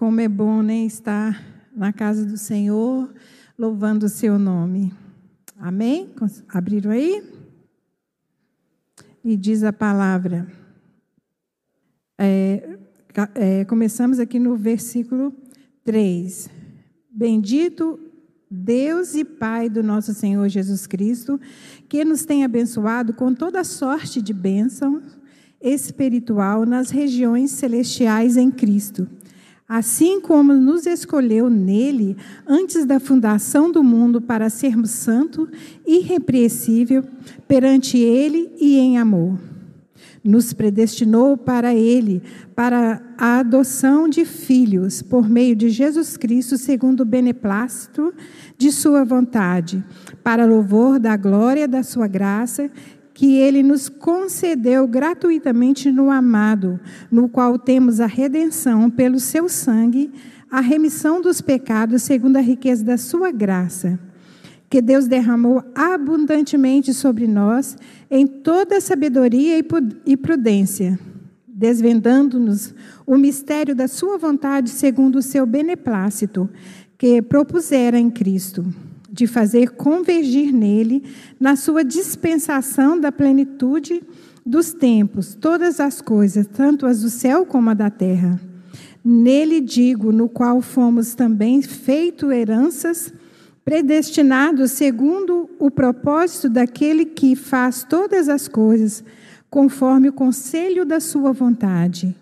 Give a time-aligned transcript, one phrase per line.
[0.00, 1.44] Como é bom né, estar
[1.76, 3.12] na casa do Senhor,
[3.58, 4.94] louvando o seu nome.
[5.58, 6.08] Amém?
[6.48, 7.22] Abriram aí?
[9.22, 10.50] E diz a palavra.
[12.16, 12.78] É,
[13.34, 15.34] é, começamos aqui no versículo
[15.84, 16.48] 3.
[17.10, 18.00] Bendito
[18.50, 21.38] Deus e Pai do nosso Senhor Jesus Cristo,
[21.90, 25.02] que nos tem abençoado com toda sorte de bênção
[25.60, 29.06] espiritual nas regiões celestiais em Cristo.
[29.72, 35.48] Assim como nos escolheu nele antes da fundação do mundo para sermos santo,
[35.86, 37.04] irrepreensível
[37.46, 39.38] perante ele e em amor.
[40.24, 42.20] Nos predestinou para Ele,
[42.54, 48.12] para a adoção de filhos, por meio de Jesus Cristo, segundo o beneplácito
[48.58, 49.82] de Sua vontade,
[50.22, 52.70] para louvor da glória da Sua graça,
[53.20, 56.80] que Ele nos concedeu gratuitamente no amado,
[57.12, 60.10] no qual temos a redenção pelo Seu sangue,
[60.50, 63.98] a remissão dos pecados, segundo a riqueza da Sua graça
[64.70, 67.76] que Deus derramou abundantemente sobre nós
[68.10, 69.62] em toda sabedoria
[70.06, 70.98] e prudência,
[71.46, 72.72] desvendando-nos
[73.06, 76.48] o mistério da Sua vontade segundo o seu beneplácito,
[76.96, 78.64] que propusera em Cristo,
[79.12, 81.02] de fazer convergir nele,
[81.38, 84.02] na Sua dispensação da plenitude
[84.44, 88.40] dos tempos, todas as coisas, tanto as do céu como a da terra.
[89.04, 93.12] Nele digo, no qual fomos também feito heranças
[93.64, 99.04] predestinados segundo o propósito daquele que faz todas as coisas
[99.48, 102.14] conforme o conselho da sua vontade,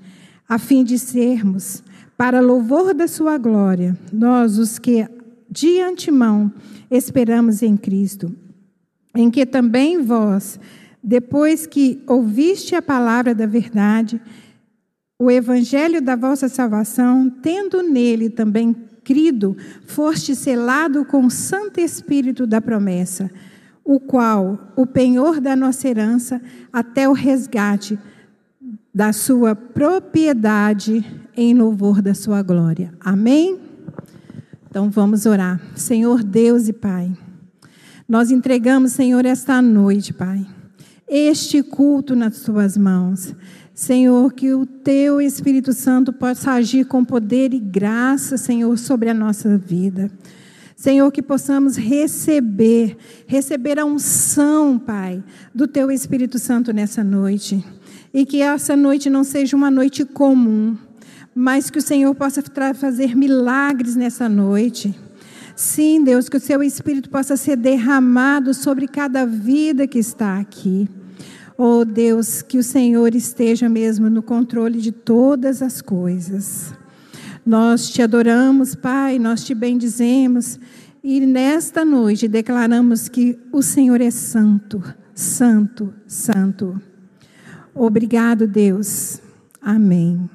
[0.48, 1.82] a fim de sermos,
[2.16, 5.06] para louvor da sua glória, nós os que
[5.50, 6.52] de antemão
[6.90, 8.34] esperamos em Cristo,
[9.14, 10.58] em que também vós,
[11.02, 14.20] depois que ouviste a palavra da verdade,
[15.18, 22.46] o evangelho da vossa salvação, tendo nele também crido, foste selado com o Santo Espírito
[22.46, 23.30] da promessa,
[23.84, 26.40] o qual, o penhor da nossa herança,
[26.72, 27.98] até o resgate
[28.94, 31.04] da sua propriedade
[31.36, 32.92] em louvor da sua glória.
[33.00, 33.67] Amém?
[34.68, 35.60] Então vamos orar.
[35.74, 37.10] Senhor Deus e Pai,
[38.06, 40.46] nós entregamos, Senhor, esta noite, Pai,
[41.08, 43.34] este culto nas tuas mãos.
[43.74, 49.14] Senhor, que o teu Espírito Santo possa agir com poder e graça, Senhor, sobre a
[49.14, 50.10] nossa vida.
[50.76, 52.96] Senhor, que possamos receber,
[53.26, 55.22] receber a unção, Pai,
[55.54, 57.64] do teu Espírito Santo nessa noite.
[58.12, 60.76] E que essa noite não seja uma noite comum,
[61.40, 62.42] mas que o Senhor possa
[62.74, 64.92] fazer milagres nessa noite.
[65.54, 70.88] Sim, Deus, que o seu Espírito possa ser derramado sobre cada vida que está aqui.
[71.56, 76.74] Oh Deus, que o Senhor esteja mesmo no controle de todas as coisas.
[77.46, 80.58] Nós te adoramos, Pai, nós te bendizemos
[81.04, 84.82] e nesta noite declaramos que o Senhor é santo,
[85.14, 86.82] santo, santo.
[87.72, 89.20] Obrigado, Deus.
[89.62, 90.28] Amém.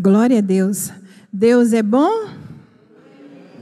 [0.00, 0.92] Glória a Deus.
[1.32, 2.28] Deus é bom?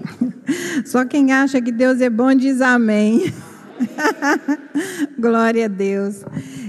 [0.84, 3.32] Só quem acha que Deus é bom diz amém.
[5.18, 6.22] Glória a Deus.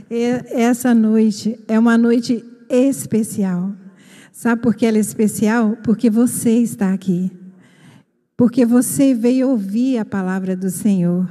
[0.09, 3.73] Essa noite é uma noite especial.
[4.31, 5.77] Sabe por que ela é especial?
[5.83, 7.29] Porque você está aqui.
[8.37, 11.29] Porque você veio ouvir a palavra do Senhor.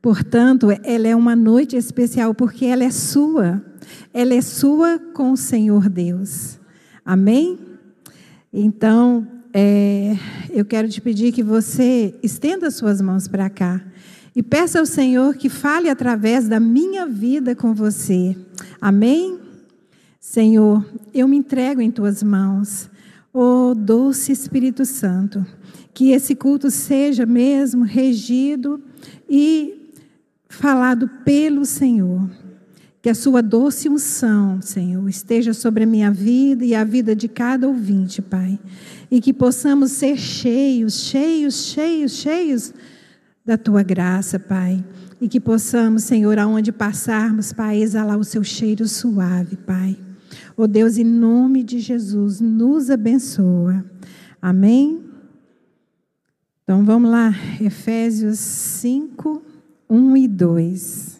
[0.00, 3.62] Portanto, ela é uma noite especial porque ela é sua.
[4.14, 6.58] Ela é sua com o Senhor Deus.
[7.06, 7.56] Amém?
[8.52, 9.24] Então,
[9.54, 10.16] é,
[10.50, 13.80] eu quero te pedir que você estenda suas mãos para cá.
[14.34, 18.36] E peça ao Senhor que fale através da minha vida com você.
[18.80, 19.38] Amém?
[20.18, 20.84] Senhor,
[21.14, 22.90] eu me entrego em tuas mãos.
[23.32, 25.46] Oh, doce Espírito Santo,
[25.94, 28.82] que esse culto seja mesmo regido
[29.30, 29.92] e
[30.48, 32.28] falado pelo Senhor.
[33.06, 37.28] Que a sua doce unção, Senhor, esteja sobre a minha vida e a vida de
[37.28, 38.58] cada ouvinte, Pai.
[39.08, 42.74] E que possamos ser cheios, cheios, cheios, cheios
[43.44, 44.84] da tua graça, Pai.
[45.20, 49.96] E que possamos, Senhor, aonde passarmos, Pai, exalar o seu cheiro suave, Pai.
[50.56, 53.84] Oh Deus, em nome de Jesus, nos abençoa.
[54.42, 55.00] Amém?
[56.64, 59.40] Então vamos lá, Efésios 5,
[59.88, 61.15] 1 e 2.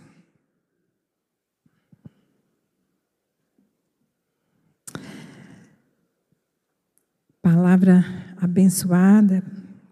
[7.47, 8.05] Palavra
[8.37, 9.41] abençoada,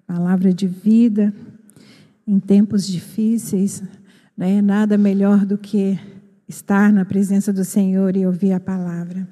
[0.09, 1.33] palavra de vida
[2.27, 3.81] em tempos difíceis,
[4.37, 5.97] né, nada melhor do que
[6.49, 9.29] estar na presença do Senhor e ouvir a palavra.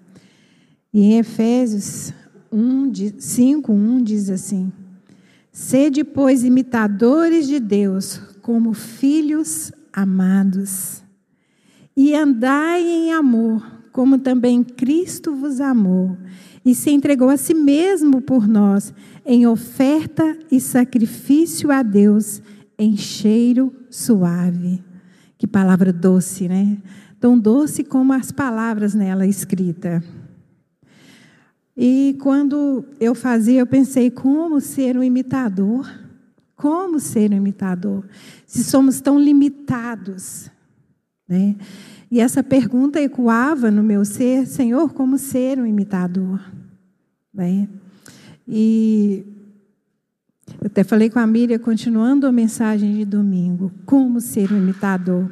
[0.94, 2.14] E em Efésios,
[3.18, 4.72] 5, 1 diz assim:
[5.50, 11.02] Sede, pois, imitadores de Deus, como filhos amados,
[11.96, 16.16] e andai em amor, como também Cristo vos amou,
[16.64, 18.94] e se entregou a si mesmo por nós,
[19.26, 22.40] em oferta e sacrifício a Deus,
[22.78, 24.82] em cheiro suave.
[25.36, 26.78] Que palavra doce, né?
[27.18, 30.02] Tão doce como as palavras nela escrita.
[31.76, 35.90] E quando eu fazia, eu pensei como ser um imitador.
[36.54, 38.04] Como ser um imitador?
[38.46, 40.50] Se somos tão limitados.
[41.28, 41.56] Né?
[42.12, 46.38] E essa pergunta ecoava no meu ser, Senhor, como ser um imitador?
[47.32, 47.66] Né?
[48.46, 49.24] E
[50.60, 55.30] eu até falei com a Miriam, continuando a mensagem de domingo, como ser um imitador.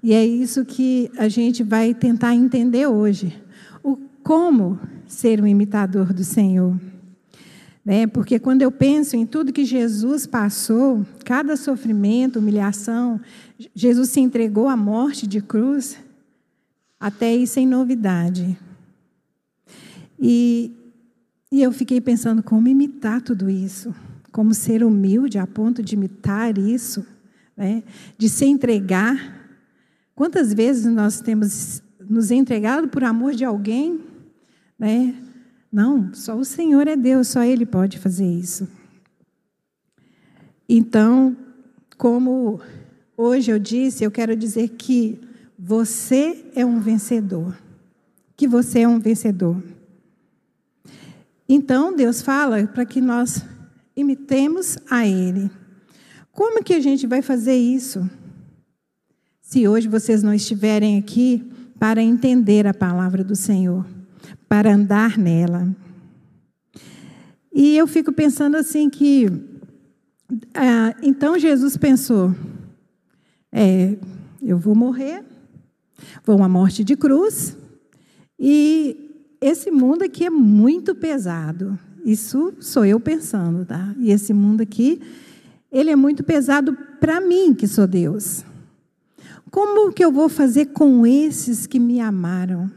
[0.00, 3.36] E é isso que a gente vai tentar entender hoje.
[3.82, 4.78] O como
[5.08, 6.78] ser um imitador do Senhor.
[7.84, 8.06] Né?
[8.06, 13.20] Porque quando eu penso em tudo que Jesus passou, cada sofrimento, humilhação,
[13.74, 15.98] Jesus se entregou à morte de cruz,
[17.00, 18.56] até isso sem novidade.
[20.18, 20.72] E,
[21.50, 23.94] e eu fiquei pensando como imitar tudo isso,
[24.30, 27.04] como ser humilde a ponto de imitar isso,
[27.56, 27.82] né?
[28.18, 29.58] de se entregar.
[30.14, 34.10] Quantas vezes nós temos nos entregado por amor de alguém
[34.80, 35.14] né?
[35.70, 38.66] Não, só o Senhor é Deus, só Ele pode fazer isso.
[40.66, 41.36] Então,
[41.98, 42.60] como
[43.14, 45.20] hoje eu disse, eu quero dizer que
[45.62, 47.54] você é um vencedor.
[48.34, 49.62] Que você é um vencedor.
[51.46, 53.44] Então, Deus fala para que nós
[53.94, 55.50] imitemos a Ele.
[56.32, 58.08] Como que a gente vai fazer isso?
[59.42, 63.84] Se hoje vocês não estiverem aqui para entender a palavra do Senhor
[64.48, 65.68] para andar nela.
[67.52, 69.26] E eu fico pensando assim que,
[70.54, 72.34] ah, então Jesus pensou,
[73.52, 73.96] é,
[74.42, 75.24] eu vou morrer,
[76.24, 77.56] vou uma morte de cruz,
[78.38, 79.10] e
[79.40, 81.78] esse mundo aqui é muito pesado.
[82.04, 83.94] Isso sou eu pensando, tá?
[83.98, 85.00] E esse mundo aqui,
[85.70, 88.44] ele é muito pesado para mim, que sou Deus.
[89.50, 92.70] Como que eu vou fazer com esses que me amaram?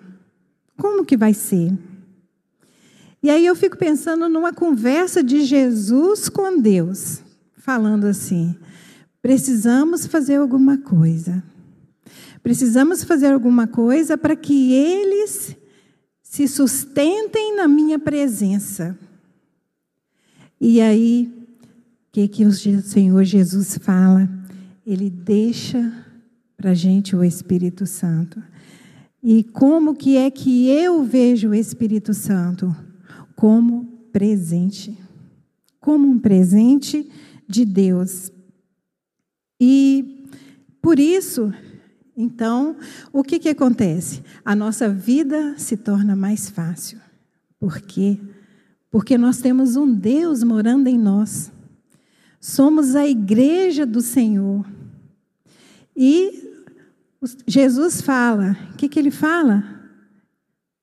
[0.78, 1.78] Como que vai ser?
[3.22, 7.22] E aí eu fico pensando numa conversa de Jesus com Deus,
[7.56, 8.56] falando assim:
[9.22, 11.42] precisamos fazer alguma coisa.
[12.44, 15.56] Precisamos fazer alguma coisa para que eles
[16.22, 18.98] se sustentem na minha presença.
[20.60, 21.32] E aí,
[21.62, 24.30] o que, que o Senhor Jesus fala?
[24.86, 26.06] Ele deixa
[26.58, 28.44] para a gente o Espírito Santo.
[29.24, 32.76] E como que é que eu vejo o Espírito Santo?
[33.38, 34.98] Como presente.
[35.80, 37.10] Como um presente
[37.48, 38.32] de Deus.
[39.62, 40.26] E
[40.82, 41.54] por isso,
[42.16, 42.76] então,
[43.12, 44.24] o que, que acontece?
[44.46, 47.00] A nossa vida se torna mais fácil.
[47.60, 48.20] Por quê?
[48.92, 51.52] Porque nós temos um Deus morando em nós.
[52.40, 54.66] Somos a igreja do Senhor.
[55.96, 56.52] E
[57.48, 59.64] Jesus fala, o que, que ele fala?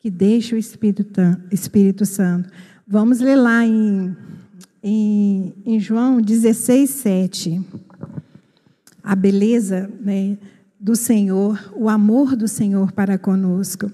[0.00, 1.20] Que deixa o Espírito,
[1.52, 2.50] Espírito Santo.
[2.86, 4.16] Vamos ler lá em,
[4.82, 7.64] em, em João 16, 7.
[9.02, 10.38] A beleza né,
[10.80, 13.92] do Senhor, o amor do Senhor para conosco.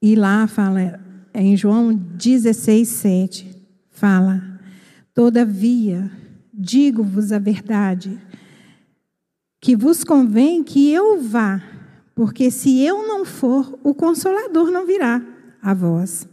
[0.00, 0.98] E lá fala,
[1.34, 3.56] em João 16, 7,
[3.90, 4.42] fala:
[5.12, 6.10] Todavia,
[6.54, 8.18] digo-vos a verdade
[9.60, 11.62] que vos convém que eu vá,
[12.14, 15.22] porque se eu não for, o consolador não virá
[15.60, 16.26] a vós.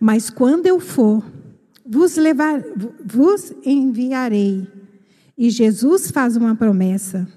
[0.00, 1.24] Mas quando eu for,
[1.86, 2.60] vos, levar,
[3.04, 4.66] vos enviarei.
[5.38, 7.28] E Jesus faz uma promessa: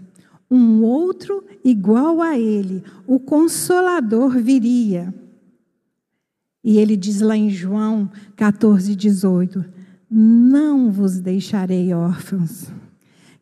[0.55, 5.13] um outro igual a ele, o consolador viria.
[6.63, 9.63] E ele diz lá em João 14, 18:
[10.09, 12.67] Não vos deixarei órfãos.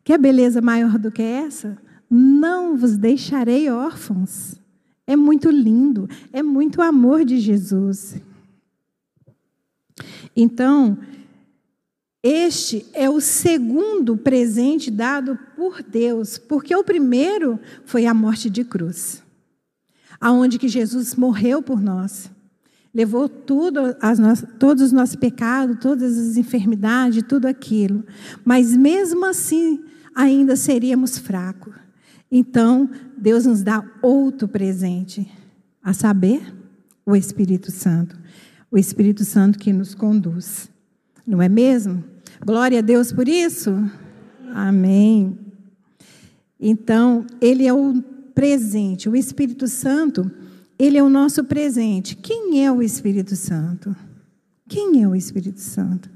[0.02, 1.78] Quer beleza maior do que essa?
[2.10, 4.60] Não vos deixarei órfãos.
[5.06, 8.16] É muito lindo, é muito amor de Jesus.
[10.36, 10.98] Então,
[12.26, 18.64] este é o segundo presente dado por Deus, porque o primeiro foi a morte de
[18.64, 19.22] cruz,
[20.18, 22.30] aonde que Jesus morreu por nós,
[22.94, 28.02] levou tudo, nossas, todos os nossos pecados, todas as enfermidades, tudo aquilo,
[28.42, 31.74] mas mesmo assim ainda seríamos fracos.
[32.32, 32.88] Então,
[33.18, 35.30] Deus nos dá outro presente,
[35.82, 36.40] a saber,
[37.04, 38.18] o Espírito Santo.
[38.70, 40.72] o Espírito Santo que nos conduz.
[41.26, 42.04] Não é mesmo?
[42.44, 43.72] Glória a Deus por isso.
[44.52, 45.38] Amém.
[46.60, 48.02] Então, ele é o
[48.34, 49.08] presente.
[49.08, 50.30] O Espírito Santo,
[50.78, 52.16] ele é o nosso presente.
[52.16, 53.96] Quem é o Espírito Santo?
[54.68, 56.10] Quem é o Espírito Santo?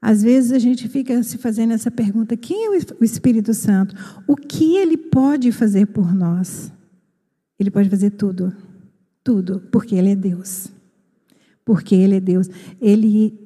[0.00, 3.94] Às vezes a gente fica se fazendo essa pergunta: quem é o Espírito Santo?
[4.26, 6.72] O que ele pode fazer por nós?
[7.58, 8.52] Ele pode fazer tudo.
[9.22, 10.68] Tudo, porque ele é Deus
[11.64, 12.48] porque Ele é Deus.
[12.80, 13.41] Ele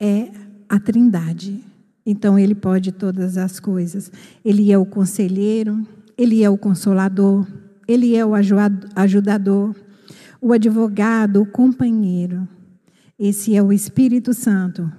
[0.00, 0.30] é
[0.68, 1.62] a Trindade.
[2.04, 4.10] Então, Ele pode todas as coisas.
[4.44, 5.86] Ele é o conselheiro,
[6.16, 7.46] Ele é o consolador,
[7.86, 9.74] Ele é o ajudador,
[10.40, 12.46] o advogado, o companheiro.
[13.18, 14.90] Esse é o Espírito Santo,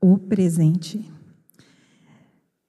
[0.00, 1.08] o presente.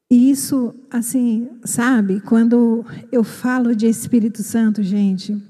[0.10, 5.42] E isso, assim, sabe, quando eu falo de Espírito Santo, gente,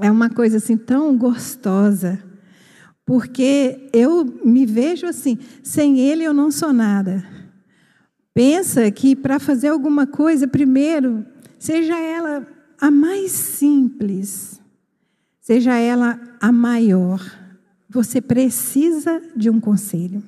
[0.00, 2.22] é uma coisa assim tão gostosa
[3.08, 7.26] porque eu me vejo assim, sem ele eu não sou nada.
[8.34, 11.24] Pensa que para fazer alguma coisa, primeiro,
[11.58, 12.46] seja ela
[12.78, 14.60] a mais simples,
[15.40, 17.18] seja ela a maior,
[17.88, 20.22] você precisa de um conselho.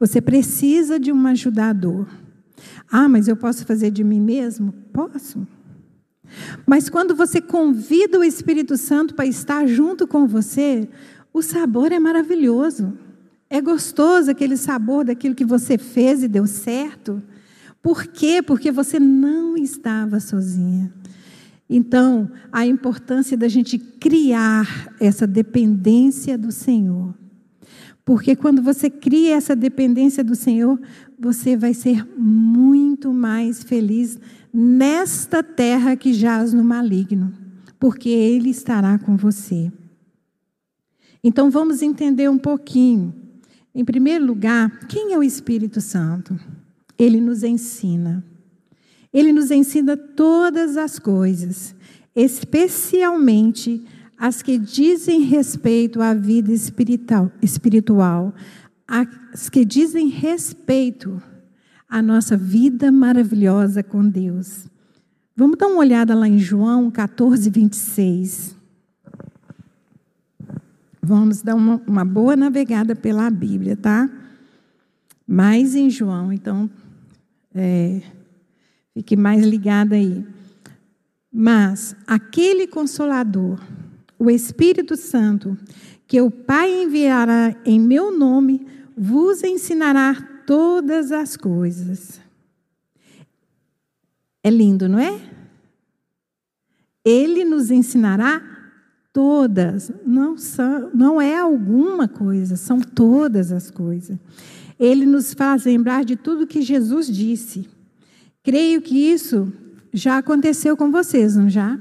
[0.00, 2.08] Você precisa de um ajudador.
[2.90, 4.74] Ah, mas eu posso fazer de mim mesmo?
[4.92, 5.46] Posso.
[6.66, 10.88] Mas quando você convida o Espírito Santo para estar junto com você,
[11.32, 12.92] o sabor é maravilhoso.
[13.48, 17.22] É gostoso aquele sabor daquilo que você fez e deu certo.
[17.82, 18.42] Por quê?
[18.42, 20.92] Porque você não estava sozinha.
[21.68, 27.14] Então, a importância da gente criar essa dependência do Senhor.
[28.04, 30.80] Porque quando você cria essa dependência do Senhor,
[31.18, 34.18] você vai ser muito mais feliz
[34.52, 37.32] nesta terra que jaz no maligno,
[37.78, 39.70] porque Ele estará com você.
[41.22, 43.14] Então vamos entender um pouquinho.
[43.74, 46.38] Em primeiro lugar, quem é o Espírito Santo?
[46.98, 48.24] Ele nos ensina.
[49.12, 51.74] Ele nos ensina todas as coisas,
[52.14, 53.84] especialmente
[54.18, 58.34] as que dizem respeito à vida espiritual,
[58.86, 61.22] as que dizem respeito
[61.88, 64.66] à nossa vida maravilhosa com Deus.
[65.36, 68.61] Vamos dar uma olhada lá em João 14, 26.
[71.04, 74.08] Vamos dar uma, uma boa navegada pela Bíblia, tá?
[75.26, 76.70] Mais em João, então
[77.52, 78.00] é,
[78.94, 80.24] fique mais ligada aí.
[81.32, 83.58] Mas aquele consolador,
[84.16, 85.58] o Espírito Santo,
[86.06, 88.64] que o Pai enviará em meu nome,
[88.96, 90.14] vos ensinará
[90.46, 92.20] todas as coisas.
[94.44, 95.20] É lindo, não é?
[97.04, 98.51] Ele nos ensinará
[99.12, 104.18] Todas, não, são, não é alguma coisa, são todas as coisas.
[104.80, 107.68] Ele nos faz lembrar de tudo que Jesus disse.
[108.42, 109.52] Creio que isso
[109.92, 111.78] já aconteceu com vocês, não já?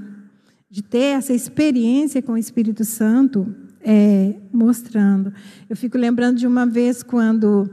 [0.69, 5.33] De ter essa experiência com o Espírito Santo é, mostrando.
[5.69, 7.69] Eu fico lembrando de uma vez quando,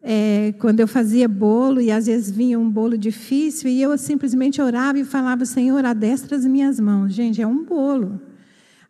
[0.00, 4.62] é, quando eu fazia bolo e às vezes vinha um bolo difícil e eu simplesmente
[4.62, 7.12] orava e falava, Senhor, adestra as minhas mãos.
[7.12, 8.20] Gente, é um bolo.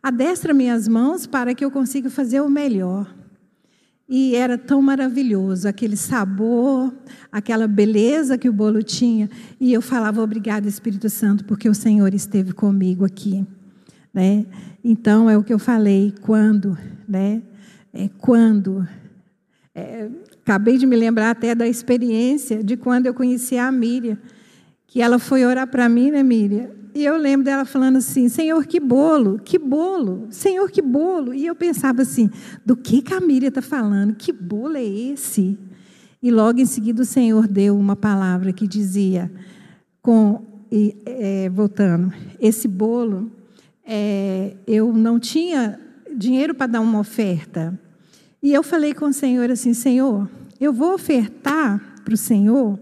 [0.03, 3.13] Adestra minhas mãos para que eu consiga fazer o melhor.
[4.09, 6.93] E era tão maravilhoso, aquele sabor,
[7.31, 9.29] aquela beleza que o bolo tinha.
[9.57, 13.45] E eu falava, obrigada, Espírito Santo, porque o Senhor esteve comigo aqui.
[14.13, 14.45] Né?
[14.83, 16.77] Então, é o que eu falei, quando,
[17.07, 17.41] né?
[17.93, 18.85] É, quando.
[19.73, 20.09] É,
[20.41, 24.17] acabei de me lembrar até da experiência de quando eu conheci a Miriam,
[24.87, 26.80] que ela foi orar para mim, né, Miriam?
[26.93, 31.33] E eu lembro dela falando assim: Senhor, que bolo, que bolo, Senhor, que bolo.
[31.33, 32.29] E eu pensava assim:
[32.65, 34.15] do que a Miriam está falando?
[34.15, 35.57] Que bolo é esse?
[36.21, 39.31] E logo em seguida o Senhor deu uma palavra que dizia,
[40.01, 43.31] com, e, é, voltando, esse bolo,
[43.83, 45.79] é, eu não tinha
[46.15, 47.79] dinheiro para dar uma oferta.
[48.43, 50.29] E eu falei com o Senhor assim: Senhor,
[50.59, 52.77] eu vou ofertar para o Senhor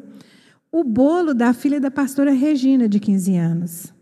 [0.71, 3.98] o bolo da filha da pastora Regina, de 15 anos.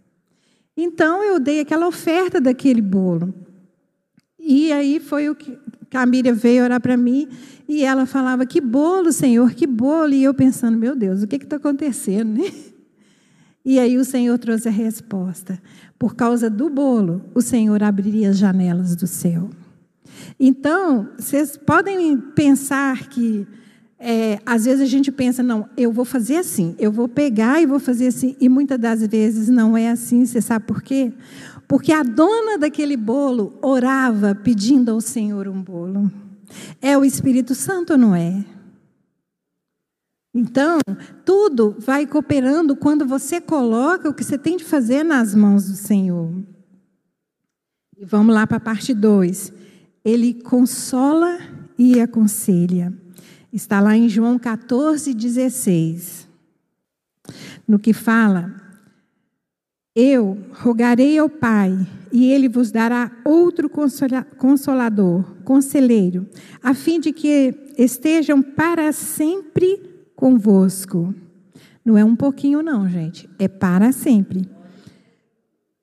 [0.77, 3.33] Então eu dei aquela oferta daquele bolo.
[4.39, 5.57] E aí foi o que
[5.91, 7.27] a Miriam veio orar para mim
[7.67, 10.13] e ela falava: Que bolo, Senhor, que bolo.
[10.13, 12.51] E eu pensando: Meu Deus, o que está acontecendo, né?
[13.65, 15.61] E aí o Senhor trouxe a resposta:
[15.97, 19.49] Por causa do bolo, o Senhor abriria as janelas do céu.
[20.39, 23.45] Então, vocês podem pensar que
[23.99, 27.65] é, às vezes a gente pensa, não, eu vou fazer assim, eu vou pegar e
[27.65, 31.11] vou fazer assim, e muitas das vezes não é assim, você sabe por quê?
[31.67, 36.11] Porque a dona daquele bolo orava pedindo ao Senhor um bolo.
[36.81, 38.45] É o Espírito Santo ou não é?
[40.33, 40.77] Então,
[41.25, 45.75] tudo vai cooperando quando você coloca o que você tem de fazer nas mãos do
[45.75, 46.31] Senhor.
[47.97, 49.51] E vamos lá para a parte 2.
[50.05, 51.39] Ele consola
[51.77, 52.93] e aconselha.
[53.57, 56.27] Está lá em João 14, 16.
[57.67, 58.53] No que fala:
[59.95, 61.75] Eu rogarei ao Pai,
[62.11, 63.67] e ele vos dará outro
[64.37, 66.27] consolador, conselheiro,
[66.61, 71.15] a fim de que estejam para sempre convosco.
[71.83, 73.27] Não é um pouquinho, não, gente.
[73.39, 74.47] É para sempre.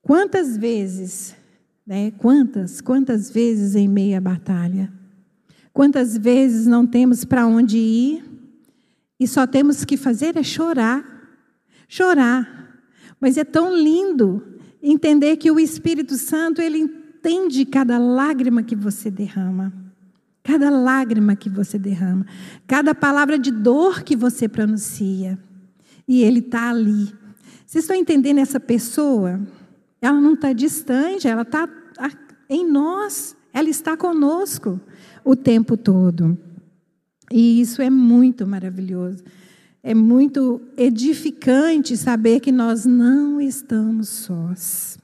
[0.01, 1.35] Quantas vezes,
[1.85, 2.13] né?
[2.19, 4.94] Quantas, quantas vezes em meia batalha?
[5.75, 8.25] Quantas vezes não temos para onde ir
[9.19, 11.05] e só temos que fazer é chorar.
[11.89, 12.79] Chorar.
[13.21, 14.41] Mas é tão lindo
[14.81, 19.73] entender que o Espírito Santo, ele entende cada lágrima que você derrama.
[20.45, 22.25] Cada lágrima que você derrama,
[22.67, 25.37] cada palavra de dor que você pronuncia.
[26.07, 27.13] E Ele está ali.
[27.67, 29.41] Vocês estão entendendo essa pessoa?
[30.01, 31.67] Ela não está distante, ela está
[32.49, 34.79] em nós, ela está conosco
[35.25, 36.39] o tempo todo.
[37.33, 39.25] E isso é muito maravilhoso.
[39.83, 44.99] É muito edificante saber que nós não estamos sós.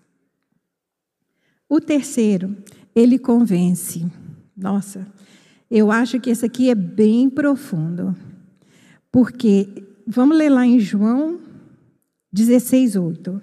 [1.68, 2.56] O terceiro,
[2.94, 4.06] ele convence.
[4.56, 5.06] Nossa,
[5.70, 8.14] eu acho que esse aqui é bem profundo.
[9.12, 9.68] Porque,
[10.06, 11.38] vamos ler lá em João
[12.32, 13.42] 16, 8.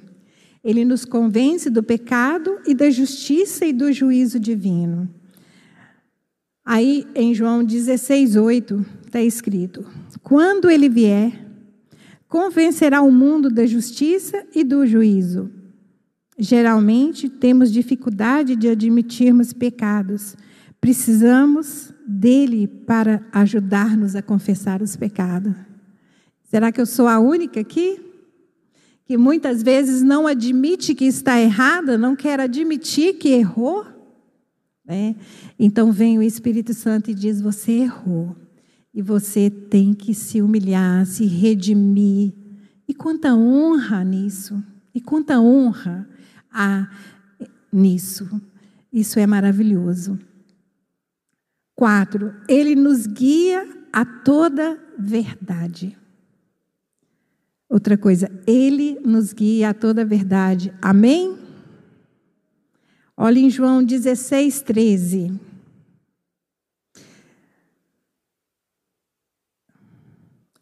[0.64, 5.10] Ele nos convence do pecado e da justiça e do juízo divino.
[6.70, 9.86] Aí, em João 16, 8, está escrito:
[10.22, 11.32] Quando ele vier,
[12.28, 15.50] convencerá o mundo da justiça e do juízo.
[16.38, 20.36] Geralmente, temos dificuldade de admitirmos pecados.
[20.82, 25.54] Precisamos dele para ajudar-nos a confessar os pecados.
[26.44, 27.98] Será que eu sou a única aqui?
[29.06, 33.97] Que muitas vezes não admite que está errada, não quer admitir que errou?
[34.88, 35.16] Né?
[35.60, 38.36] Então vem o Espírito Santo e diz: Você errou.
[38.94, 42.34] E você tem que se humilhar, se redimir.
[42.88, 44.64] E quanta honra nisso.
[44.96, 46.10] E quanta honra
[46.52, 46.90] há
[47.72, 48.42] nisso.
[48.92, 50.18] Isso é maravilhoso.
[51.76, 55.96] Quatro, ele nos guia a toda verdade.
[57.70, 60.74] Outra coisa, ele nos guia a toda verdade.
[60.82, 61.38] Amém?
[63.20, 65.32] Olha em João 16, 13.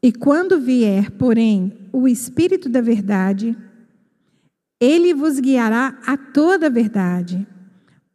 [0.02, 3.58] E quando vier, porém, o Espírito da Verdade,
[4.80, 7.46] ele vos guiará a toda a verdade,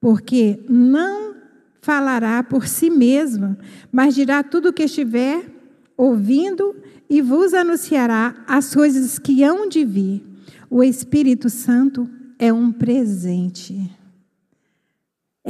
[0.00, 1.35] porque não
[1.83, 3.59] falará por si mesma,
[3.92, 5.44] mas dirá tudo o que estiver
[5.98, 6.74] ouvindo
[7.11, 10.24] e vos anunciará as coisas que hão de vir.
[10.70, 13.99] O Espírito Santo é um presente.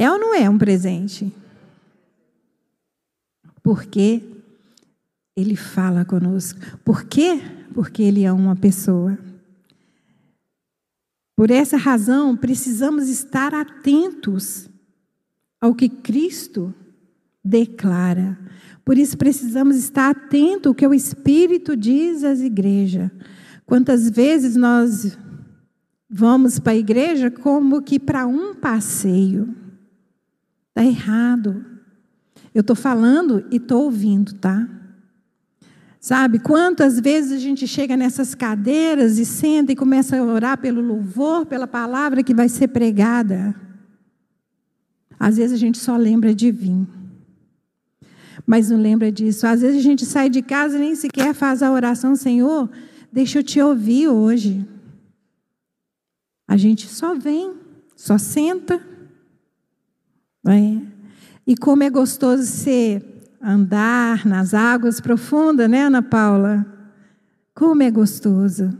[0.01, 1.31] É ou não é um presente?
[3.61, 4.19] Porque
[5.35, 6.59] ele fala conosco.
[6.83, 7.39] Por quê?
[7.71, 9.15] Porque ele é uma pessoa.
[11.35, 14.67] Por essa razão, precisamos estar atentos
[15.61, 16.73] ao que Cristo
[17.45, 18.39] declara.
[18.83, 23.11] Por isso precisamos estar atento ao que o Espírito diz às igrejas.
[23.67, 25.15] Quantas vezes nós
[26.09, 29.61] vamos para a igreja como que para um passeio?
[30.71, 31.65] Está errado.
[32.55, 34.67] Eu estou falando e estou ouvindo, tá?
[35.99, 40.81] Sabe, quantas vezes a gente chega nessas cadeiras e senta e começa a orar pelo
[40.81, 43.55] louvor, pela palavra que vai ser pregada.
[45.19, 46.87] Às vezes a gente só lembra de vir.
[48.47, 49.45] Mas não lembra disso.
[49.45, 52.67] Às vezes a gente sai de casa e nem sequer faz a oração, Senhor,
[53.11, 54.67] deixa eu te ouvir hoje.
[56.47, 57.53] A gente só vem,
[57.95, 58.90] só senta.
[60.47, 60.81] É.
[61.45, 63.03] E como é gostoso ser
[63.41, 66.65] andar nas águas profundas, né, Ana Paula?
[67.53, 68.71] Como é gostoso.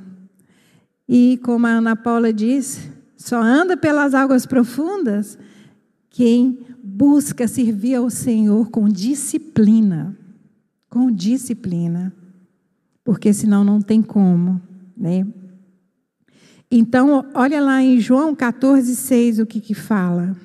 [1.08, 5.38] E como a Ana Paula diz, só anda pelas águas profundas
[6.10, 10.18] quem busca servir ao Senhor com disciplina,
[10.90, 12.14] com disciplina,
[13.04, 14.62] porque senão não tem como,
[14.96, 15.26] né?
[16.70, 20.36] Então, olha lá em João 14, 6 o que que fala.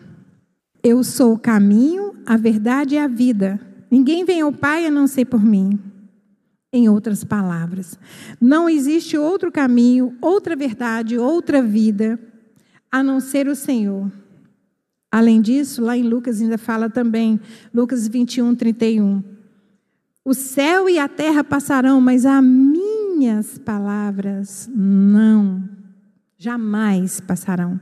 [0.88, 3.58] Eu sou o caminho, a verdade e a vida.
[3.90, 5.80] Ninguém vem ao Pai a não ser por mim.
[6.72, 7.98] Em outras palavras,
[8.40, 12.20] não existe outro caminho, outra verdade, outra vida,
[12.88, 14.08] a não ser o Senhor.
[15.10, 17.40] Além disso, lá em Lucas ainda fala também,
[17.74, 19.24] Lucas 21, 31.
[20.24, 25.68] O céu e a terra passarão, mas as minhas palavras não,
[26.38, 27.80] jamais passarão.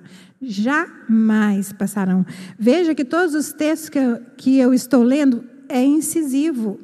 [0.51, 2.25] Jamais passarão.
[2.59, 6.81] Veja que todos os textos que eu, que eu estou lendo é incisivo.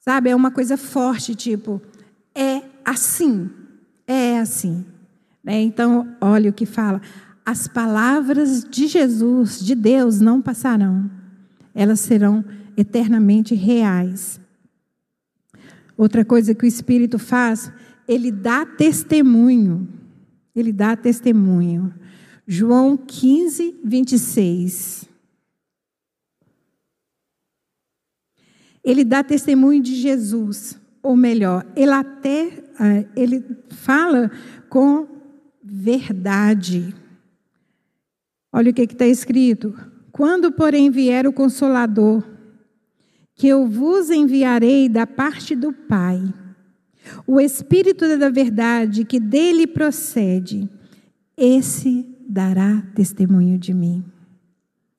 [0.00, 1.82] Sabe, é uma coisa forte, tipo,
[2.34, 3.50] é assim,
[4.06, 4.84] é assim.
[5.42, 5.62] Né?
[5.62, 7.00] Então, olha o que fala.
[7.44, 11.10] As palavras de Jesus, de Deus, não passarão.
[11.74, 12.44] Elas serão
[12.76, 14.40] eternamente reais.
[15.96, 17.72] Outra coisa que o Espírito faz,
[18.06, 19.88] ele dá testemunho.
[20.54, 21.92] Ele dá testemunho.
[22.46, 25.08] João 15, 26.
[28.84, 34.30] Ele dá testemunho de Jesus, ou melhor, ele até eh, ele fala
[34.68, 35.08] com
[35.60, 36.94] verdade.
[38.52, 39.74] Olha o que está escrito.
[40.12, 42.24] Quando, porém, vier o Consolador,
[43.34, 46.22] que eu vos enviarei da parte do Pai,
[47.26, 50.68] o Espírito da verdade que dele procede,
[51.36, 54.04] esse dará testemunho de mim.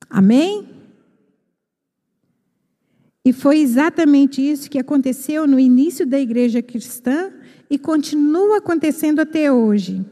[0.08, 0.68] Amém?
[3.24, 7.30] E foi exatamente isso que aconteceu no início da igreja cristã
[7.68, 10.04] e continua acontecendo até hoje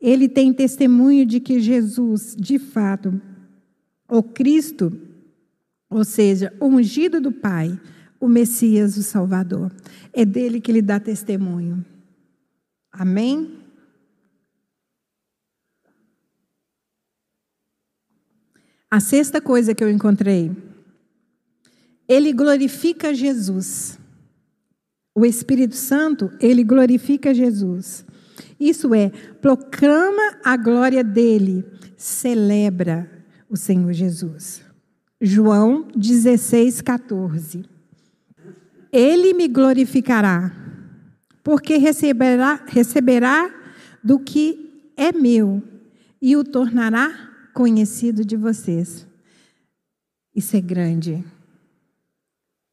[0.00, 3.20] ele tem testemunho de que Jesus, de fato,
[4.08, 4.92] o Cristo,
[5.88, 7.78] ou seja, o ungido do Pai,
[8.20, 9.72] o Messias, o Salvador.
[10.12, 11.84] É dele que ele dá testemunho.
[12.92, 13.50] Amém?
[18.96, 20.50] A sexta coisa que eu encontrei,
[22.08, 23.98] ele glorifica Jesus.
[25.14, 28.06] O Espírito Santo, ele glorifica Jesus.
[28.58, 29.10] Isso é,
[29.42, 31.62] proclama a glória dele,
[31.94, 33.06] celebra
[33.50, 34.62] o Senhor Jesus.
[35.20, 37.66] João 16, 14.
[38.90, 40.56] Ele me glorificará,
[41.44, 43.54] porque receberá, receberá
[44.02, 45.62] do que é meu
[46.18, 47.25] e o tornará
[47.56, 49.06] conhecido de vocês.
[50.34, 51.24] Isso é grande.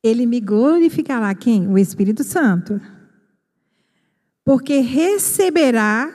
[0.04, 1.66] Ele me glorificará quem?
[1.68, 2.82] O Espírito Santo
[4.44, 6.14] porque receberá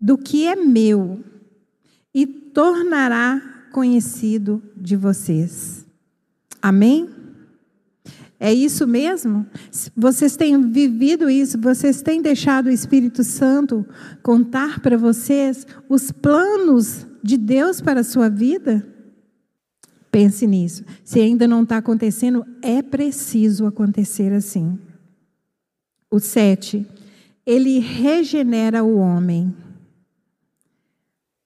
[0.00, 1.22] do que é meu
[2.14, 5.84] e tornará conhecido de vocês.
[6.60, 7.10] Amém?
[8.40, 9.46] É isso mesmo?
[9.94, 11.60] Vocês têm vivido isso?
[11.60, 13.86] Vocês têm deixado o Espírito Santo
[14.22, 18.86] contar para vocês os planos de Deus para a sua vida?
[20.10, 20.84] Pense nisso.
[21.04, 24.78] Se ainda não está acontecendo, é preciso acontecer assim.
[26.10, 26.86] O sete
[27.44, 29.54] ele regenera o homem.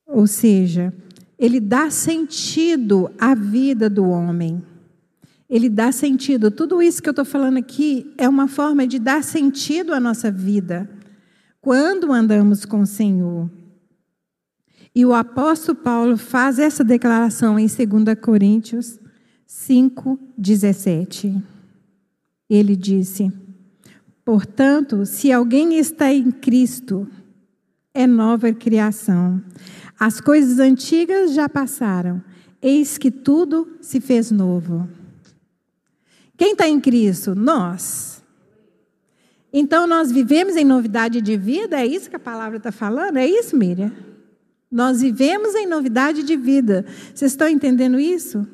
[0.06, 0.92] Ou seja,
[1.38, 4.62] ele dá sentido à vida do homem.
[5.48, 6.50] Ele dá sentido.
[6.50, 10.30] Tudo isso que eu estou falando aqui é uma forma de dar sentido à nossa
[10.30, 10.88] vida
[11.60, 13.50] quando andamos com o Senhor.
[14.96, 18.98] E o apóstolo Paulo faz essa declaração em 2 Coríntios
[19.46, 21.36] 5, 17.
[22.48, 23.30] Ele disse.
[24.24, 27.06] Portanto, se alguém está em Cristo,
[27.92, 29.42] é nova criação.
[30.00, 32.24] As coisas antigas já passaram,
[32.62, 34.88] eis que tudo se fez novo.
[36.38, 37.34] Quem está em Cristo?
[37.34, 38.24] Nós.
[39.52, 43.18] Então nós vivemos em novidade de vida, é isso que a palavra está falando?
[43.18, 44.15] É isso, Miriam?
[44.70, 46.84] Nós vivemos em novidade de vida.
[47.14, 48.46] Vocês estão entendendo isso?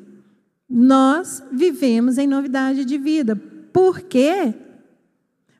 [0.69, 3.35] Nós vivemos em novidade de vida.
[3.35, 4.53] Por quê?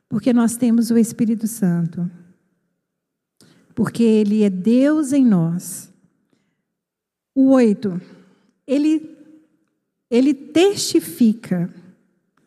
[0.08, 2.10] Porque nós temos o Espírito Santo.
[3.74, 5.92] Porque Ele é Deus em nós.
[7.34, 8.00] O oito,
[8.64, 9.18] ele,
[10.08, 11.74] ele testifica,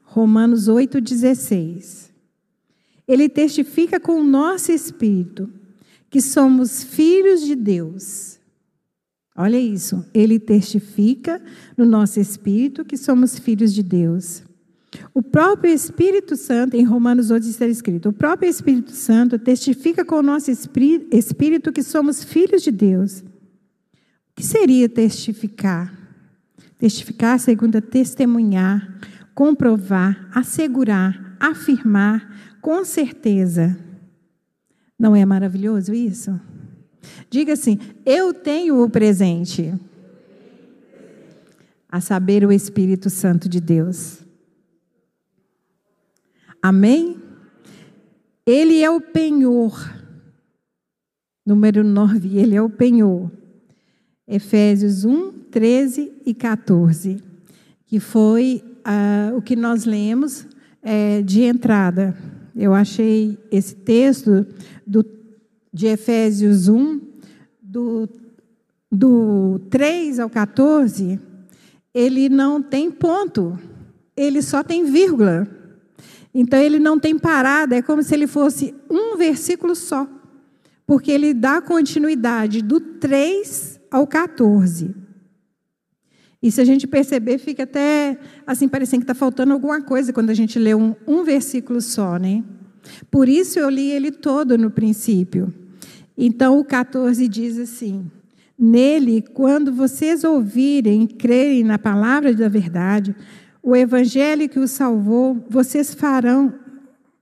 [0.01, 2.09] Romanos 8,16.
[3.05, 5.51] Ele testifica com o nosso espírito
[6.09, 8.39] que somos filhos de Deus.
[9.35, 11.41] Olha isso, ele testifica
[11.77, 14.43] no nosso espírito que somos filhos de Deus.
[15.13, 20.15] O próprio Espírito Santo, em Romanos 8 está escrito, o próprio Espírito Santo testifica com
[20.15, 23.19] o nosso espírito que somos filhos de Deus.
[23.19, 25.93] O que seria testificar?
[26.79, 28.99] Testificar, segundo testemunhar,
[29.35, 33.77] comprovar, assegurar, afirmar, com certeza.
[34.97, 36.39] Não é maravilhoso isso?
[37.29, 39.73] Diga assim: eu tenho o presente,
[41.89, 44.19] a saber, o Espírito Santo de Deus.
[46.61, 47.21] Amém?
[48.45, 49.95] Ele é o penhor.
[51.45, 53.31] Número 9, ele é o penhor.
[54.27, 57.23] Efésios 1, 13 e 14,
[57.85, 60.45] que foi ah, o que nós lemos
[60.83, 62.17] é, de entrada.
[62.57, 64.47] Eu achei esse texto
[64.85, 65.05] do,
[65.71, 66.99] de Efésios 1,
[67.61, 68.09] do,
[68.91, 71.19] do 3 ao 14,
[71.93, 73.59] ele não tem ponto,
[74.15, 75.47] ele só tem vírgula.
[76.33, 80.07] Então ele não tem parada, é como se ele fosse um versículo só,
[80.85, 84.95] porque ele dá continuidade do 3 ao 14.
[86.41, 90.29] E se a gente perceber, fica até assim, parecendo que está faltando alguma coisa quando
[90.29, 92.43] a gente lê um, um versículo só, né?
[93.09, 95.53] Por isso eu li ele todo no princípio.
[96.17, 98.09] Então o 14 diz assim:
[98.57, 103.15] Nele, quando vocês ouvirem e crerem na palavra da verdade,
[103.61, 106.53] o evangelho que os salvou, vocês farão,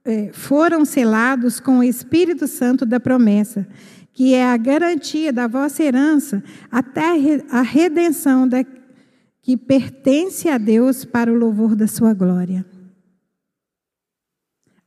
[0.03, 3.67] é, foram selados com o Espírito Santo da promessa,
[4.13, 7.03] que é a garantia da vossa herança até
[7.49, 8.63] a redenção da,
[9.45, 12.65] que pertence a Deus para o louvor da sua glória.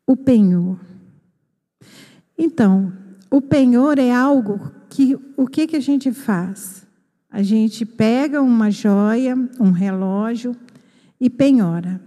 [0.04, 0.80] O penhor.
[2.36, 2.92] Então,
[3.30, 6.84] o penhor é algo que o que, que a gente faz?
[7.30, 10.56] A gente pega uma joia, um relógio
[11.20, 12.00] e penhora.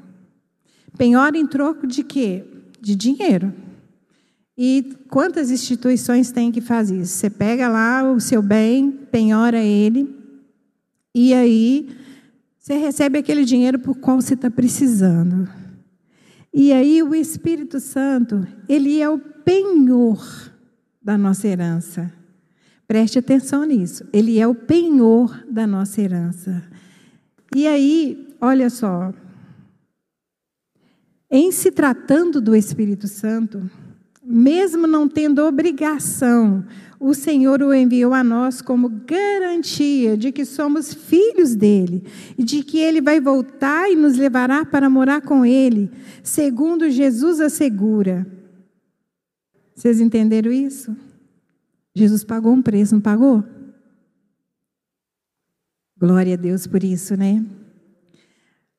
[0.98, 2.44] Penhora em troco de quê?
[2.82, 3.54] De dinheiro.
[4.58, 7.14] E quantas instituições têm que fazer isso?
[7.14, 10.14] Você pega lá o seu bem, penhora ele,
[11.16, 12.01] e aí
[12.62, 15.50] você recebe aquele dinheiro por qual você está precisando.
[16.54, 20.24] E aí o Espírito Santo, ele é o penhor
[21.02, 22.13] da nossa herança.
[22.88, 24.08] Preste atenção nisso.
[24.13, 26.62] Ele é o penhor da nossa herança.
[27.56, 29.12] E aí, olha só.
[31.32, 33.67] Em se tratando do Espírito Santo,
[34.24, 36.63] mesmo não tendo obrigação,
[37.02, 42.06] o Senhor o enviou a nós como garantia de que somos filhos dele
[42.38, 45.90] e de que ele vai voltar e nos levará para morar com ele,
[46.22, 48.28] segundo Jesus assegura.
[49.74, 50.96] Vocês entenderam isso?
[51.96, 53.44] Jesus pagou um preço, não pagou?
[55.98, 57.44] Glória a Deus por isso, né?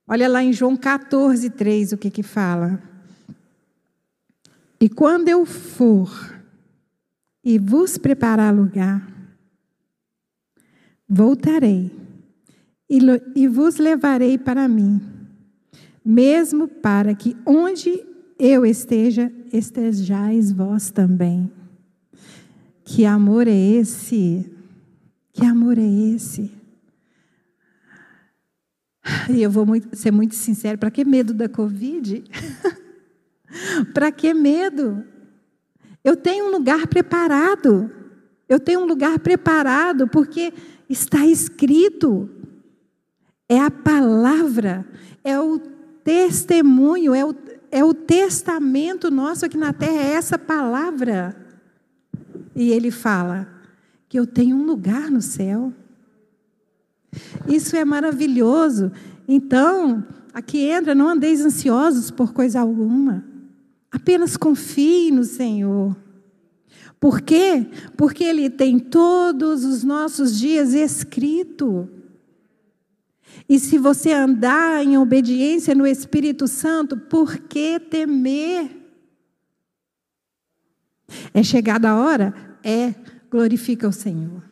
[0.06, 2.80] Olha lá em João 14, 3 o que que fala.
[4.80, 6.40] E quando eu for
[7.44, 9.06] e vos preparar lugar,
[11.08, 11.90] voltarei
[13.34, 15.00] e, vos levarei para mim,
[16.04, 18.04] mesmo para que onde
[18.38, 21.50] eu esteja, estejais vós também.
[22.84, 24.50] Que amor é esse?
[25.32, 26.50] Que amor é esse?
[29.30, 32.24] E eu vou muito, ser muito sincero, para que medo da Covid?
[33.94, 35.04] para que medo?
[36.04, 37.90] Eu tenho um lugar preparado.
[38.48, 40.52] Eu tenho um lugar preparado porque
[40.88, 42.28] está escrito.
[43.48, 44.86] É a palavra,
[45.22, 45.58] é o
[46.02, 47.34] testemunho, é o,
[47.70, 51.36] é o testamento nosso aqui na terra, é essa palavra.
[52.54, 53.48] E ele fala
[54.08, 55.72] que eu tenho um lugar no céu.
[57.46, 58.92] Isso é maravilhoso.
[59.26, 63.24] Então, aqui entra, não andeis ansiosos por coisa alguma.
[63.92, 65.94] Apenas confie no Senhor.
[66.98, 67.66] Por quê?
[67.96, 71.88] Porque Ele tem todos os nossos dias escrito.
[73.48, 78.70] E se você andar em obediência no Espírito Santo, por que temer?
[81.34, 82.34] É chegada a hora?
[82.64, 82.94] É,
[83.30, 84.42] glorifica o Senhor.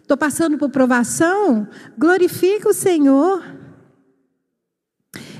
[0.00, 1.66] Estou passando por provação?
[1.98, 3.59] Glorifica o Senhor.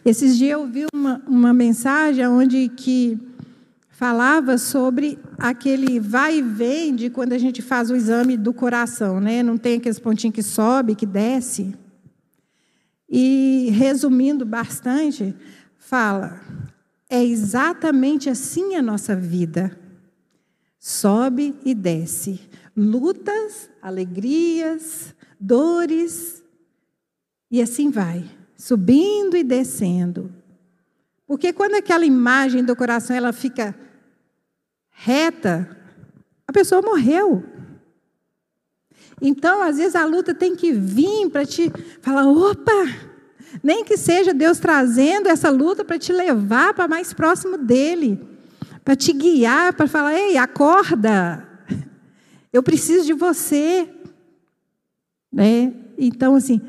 [0.04, 3.18] Esses dias eu vi uma, uma mensagem onde que
[3.90, 9.20] falava sobre aquele vai e vem de quando a gente faz o exame do coração,
[9.20, 9.42] né?
[9.42, 11.74] Não tem aqueles pontinhos que sobe, que desce.
[13.06, 15.34] E resumindo bastante,
[15.76, 16.40] fala:
[17.08, 19.78] é exatamente assim a nossa vida.
[20.78, 22.40] Sobe e desce.
[22.74, 26.42] Lutas, alegrias, dores,
[27.50, 28.24] e assim vai,
[28.60, 30.30] subindo e descendo.
[31.26, 33.74] Porque quando aquela imagem do coração ela fica
[34.90, 35.78] reta,
[36.46, 37.42] a pessoa morreu.
[39.22, 42.86] Então, às vezes a luta tem que vir para te falar, opa,
[43.62, 48.20] nem que seja Deus trazendo essa luta para te levar para mais próximo dele,
[48.84, 51.48] para te guiar, para falar: ei, acorda,
[52.52, 53.88] eu preciso de você.
[55.32, 55.72] Né?
[55.96, 56.60] Então, assim,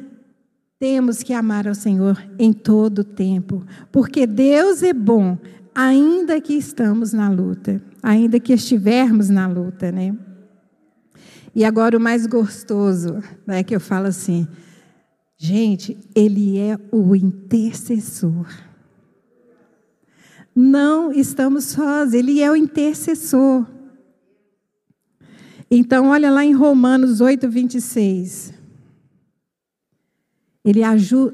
[0.81, 5.37] temos que amar ao Senhor em todo o tempo, porque Deus é bom,
[5.75, 10.17] ainda que estamos na luta, ainda que estivermos na luta, né?
[11.53, 14.47] E agora o mais gostoso, né, que eu falo assim,
[15.37, 18.47] gente, ele é o intercessor.
[20.55, 23.67] Não estamos sós, ele é o intercessor.
[25.69, 28.61] Então, olha lá em Romanos 8, 26.
[30.63, 30.82] Ele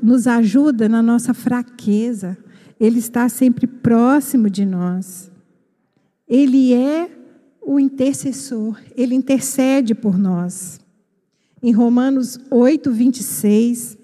[0.02, 2.38] nos ajuda na nossa fraqueza.
[2.80, 5.32] Ele está sempre próximo de nós.
[6.28, 7.10] Ele é
[7.62, 10.80] o intercessor, ele intercede por nós.
[11.62, 13.98] Em Romanos 8, 26,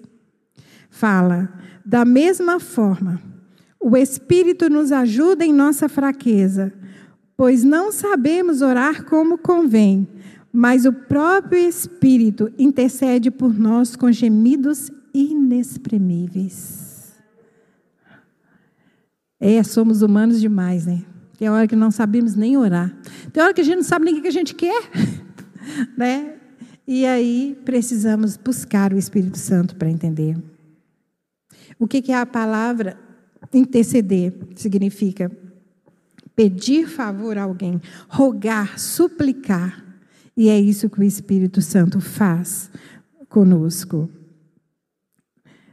[0.90, 1.50] fala:
[1.84, 3.20] da mesma forma,
[3.80, 6.72] o Espírito nos ajuda em nossa fraqueza,
[7.36, 10.08] pois não sabemos orar como convém,
[10.52, 17.14] mas o próprio Espírito intercede por nós com gemidos inexprimíveis.
[19.38, 21.04] É, somos humanos demais, né?
[21.38, 22.96] Tem hora que não sabemos nem orar.
[23.32, 24.90] Tem hora que a gente não sabe nem o que a gente quer,
[25.96, 26.36] né?
[26.86, 30.36] E aí precisamos buscar o Espírito Santo para entender.
[31.78, 32.96] O que é a palavra
[33.52, 34.34] interceder?
[34.54, 35.30] Significa
[36.36, 39.82] pedir favor a alguém, rogar, suplicar.
[40.36, 42.70] E é isso que o Espírito Santo faz
[43.28, 44.10] conosco.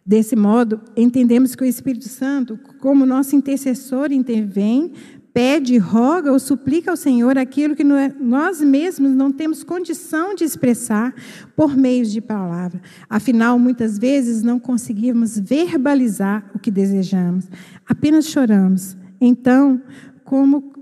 [0.06, 4.94] Desse modo, entendemos que o Espírito Santo, como nosso intercessor, intervém,
[5.34, 11.14] pede, roga ou suplica ao Senhor aquilo que nós mesmos não temos condição de expressar
[11.56, 12.82] por meio de palavra.
[13.10, 17.48] Afinal, muitas vezes não conseguimos verbalizar o que desejamos,
[17.88, 18.98] apenas choramos.
[19.20, 19.82] Então,
[20.24, 20.74] como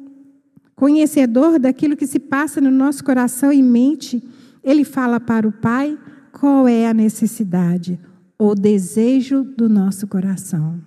[0.75, 4.23] conhecedor daquilo que se passa no nosso coração e mente,
[4.63, 5.97] ele fala para o Pai
[6.31, 7.99] qual é a necessidade,
[8.39, 10.81] o desejo do nosso coração.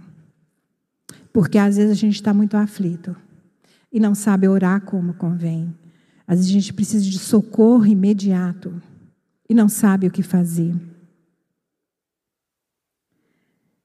[1.32, 3.14] Porque às vezes a gente está muito aflito
[3.92, 5.72] e não sabe orar como convém.
[6.26, 8.80] Às vezes a gente precisa de socorro imediato
[9.48, 10.74] e não sabe o que fazer.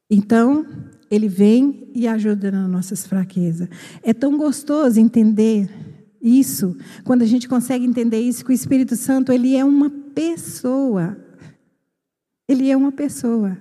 [0.09, 0.65] Então,
[1.11, 3.67] ele vem e ajuda nas nossas fraquezas.
[4.01, 5.69] É tão gostoso entender
[6.21, 11.17] isso, quando a gente consegue entender isso, que o Espírito Santo, ele é uma pessoa.
[12.47, 13.57] Ele é uma pessoa.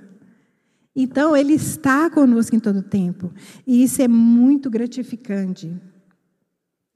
[0.94, 3.30] Então, ele está conosco em todo tempo.
[3.66, 5.70] E isso é muito gratificante.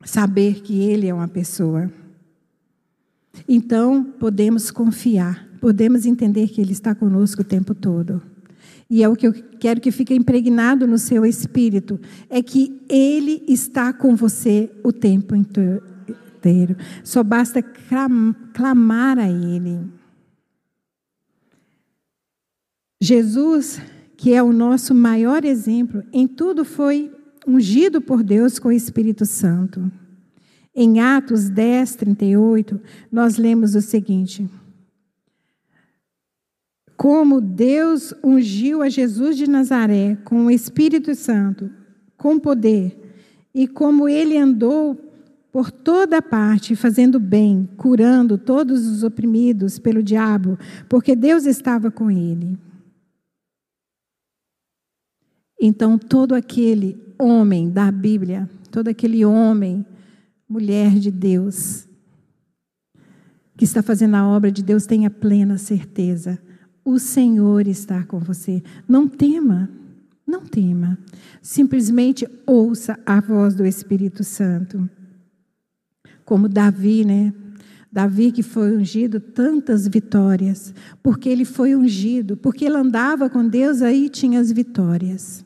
[0.05, 1.93] Saber que ele é uma pessoa.
[3.47, 8.23] Então, podemos confiar, podemos entender que ele está conosco o tempo todo.
[8.89, 13.45] E é o que eu quero que fique impregnado no seu espírito, é que ele
[13.47, 16.77] está com você o tempo inteiro.
[17.05, 20.00] Só basta clamar a ele.
[23.01, 23.81] Jesus,
[24.17, 27.11] que é o nosso maior exemplo, em tudo foi
[27.47, 29.91] ungido por Deus com o Espírito Santo.
[30.75, 32.79] Em Atos 10, 38,
[33.11, 34.47] nós lemos o seguinte:
[36.95, 41.71] como Deus ungiu a Jesus de Nazaré com o Espírito Santo,
[42.19, 42.95] com poder,
[43.55, 44.95] e como ele andou
[45.51, 50.59] por toda parte, fazendo bem, curando todos os oprimidos pelo diabo,
[50.89, 52.59] porque Deus estava com ele.
[55.61, 59.85] Então, todo aquele homem da Bíblia, todo aquele homem,
[60.49, 61.87] mulher de Deus,
[63.57, 66.41] que está fazendo a obra de Deus, tenha plena certeza
[66.85, 68.63] o Senhor está com você.
[68.89, 69.71] Não tema,
[70.27, 70.99] não tema.
[71.43, 74.89] Simplesmente ouça a voz do Espírito Santo.
[76.25, 77.33] Como Davi, né?
[77.93, 83.83] Davi que foi ungido tantas vitórias, porque ele foi ungido, porque ele andava com Deus,
[83.83, 85.45] aí tinha as vitórias.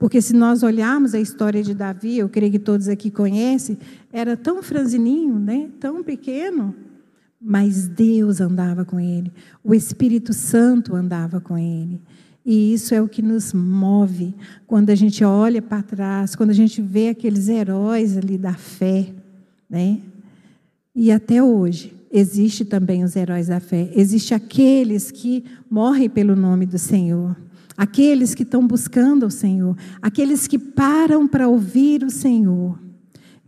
[0.00, 3.76] Porque se nós olharmos a história de Davi, eu creio que todos aqui conhecem,
[4.10, 5.68] era tão franzininho, né?
[5.78, 6.74] tão pequeno,
[7.38, 9.30] mas Deus andava com ele,
[9.62, 12.00] o Espírito Santo andava com ele.
[12.46, 14.34] E isso é o que nos move
[14.66, 19.12] quando a gente olha para trás, quando a gente vê aqueles heróis ali da fé,
[19.68, 20.00] né?
[20.94, 23.90] E até hoje existe também os heróis da fé.
[23.94, 27.36] Existe aqueles que morrem pelo nome do Senhor,
[27.80, 32.78] aqueles que estão buscando o Senhor, aqueles que param para ouvir o Senhor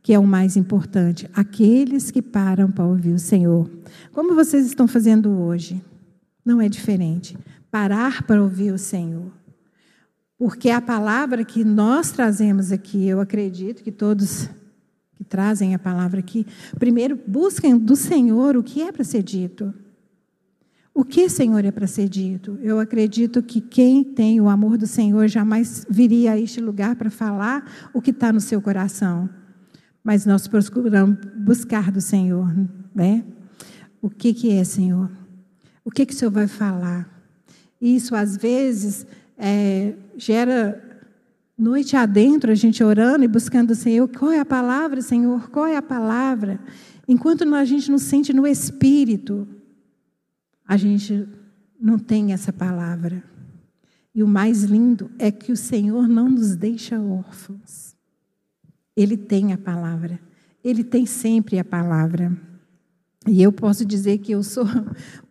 [0.03, 3.70] que é o mais importante, aqueles que param para ouvir o Senhor.
[4.11, 5.80] Como vocês estão fazendo hoje?
[6.45, 7.39] Não é diferente.
[7.70, 9.30] Parar para ouvir o Senhor.
[10.37, 14.51] Porque a palavra que nós trazemos aqui, eu acredito que todos
[15.14, 16.45] que trazem a palavra aqui,
[16.80, 19.72] primeiro busquem do Senhor o que é para ser dito.
[20.95, 22.59] O que, Senhor, é para ser dito?
[22.62, 27.11] Eu acredito que quem tem o amor do Senhor jamais viria a este lugar para
[27.11, 29.28] falar o que está no seu coração
[30.03, 32.53] mas nós procuramos buscar do Senhor,
[32.95, 33.24] né?
[34.01, 35.11] O que, que é, Senhor?
[35.84, 37.09] O que, que o Senhor vai falar?
[37.80, 39.07] Isso, às vezes,
[39.38, 40.82] é, gera
[41.57, 44.09] noite adentro, a gente orando e buscando o Senhor.
[44.09, 45.49] Qual é a palavra, Senhor?
[45.51, 46.59] Qual é a palavra?
[47.07, 49.47] Enquanto a gente não sente no espírito,
[50.73, 51.29] a gente
[51.79, 53.23] não tem essa palavra.
[54.14, 57.95] E o mais lindo é que o Senhor não nos deixa órfãos.
[58.97, 60.18] Ele tem a palavra.
[60.64, 62.35] Ele tem sempre a palavra.
[63.29, 64.64] E eu posso dizer que eu sou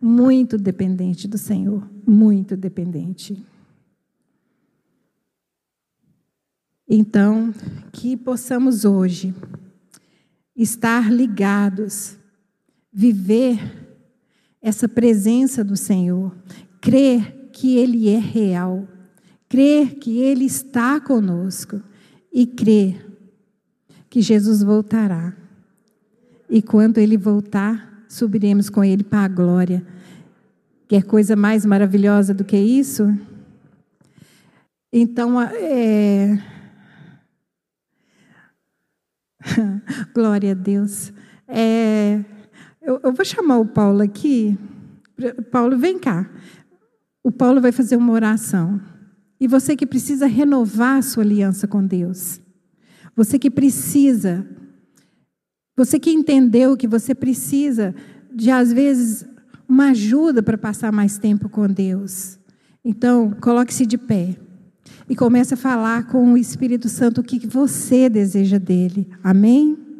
[0.00, 3.44] muito dependente do Senhor, muito dependente.
[6.88, 7.52] Então,
[7.92, 9.34] que possamos hoje
[10.54, 12.16] estar ligados,
[12.92, 13.81] viver
[14.62, 16.34] essa presença do Senhor,
[16.80, 18.86] crer que Ele é real,
[19.48, 21.82] crer que Ele está conosco
[22.32, 23.04] e crer
[24.08, 25.36] que Jesus voltará.
[26.48, 29.84] E quando Ele voltar, subiremos com Ele para a glória.
[30.86, 33.12] Quer coisa mais maravilhosa do que isso?
[34.92, 36.38] Então, é,
[40.14, 41.12] Glória a Deus.
[41.48, 42.24] É,
[42.82, 44.58] eu, eu, vou chamar o Paulo aqui.
[45.50, 46.28] Paulo, vem cá.
[47.22, 48.80] O Paulo vai fazer uma oração.
[49.40, 52.40] E você que precisa renovar a sua aliança com Deus.
[53.16, 54.46] Você que precisa.
[55.76, 57.94] Você que entendeu que você precisa
[58.34, 59.24] de, às vezes,
[59.68, 62.38] uma ajuda para passar mais tempo com Deus.
[62.84, 64.36] Então, coloque-se de pé
[65.08, 69.08] e comece a falar com o Espírito Santo o que você deseja dele.
[69.22, 69.91] Amém?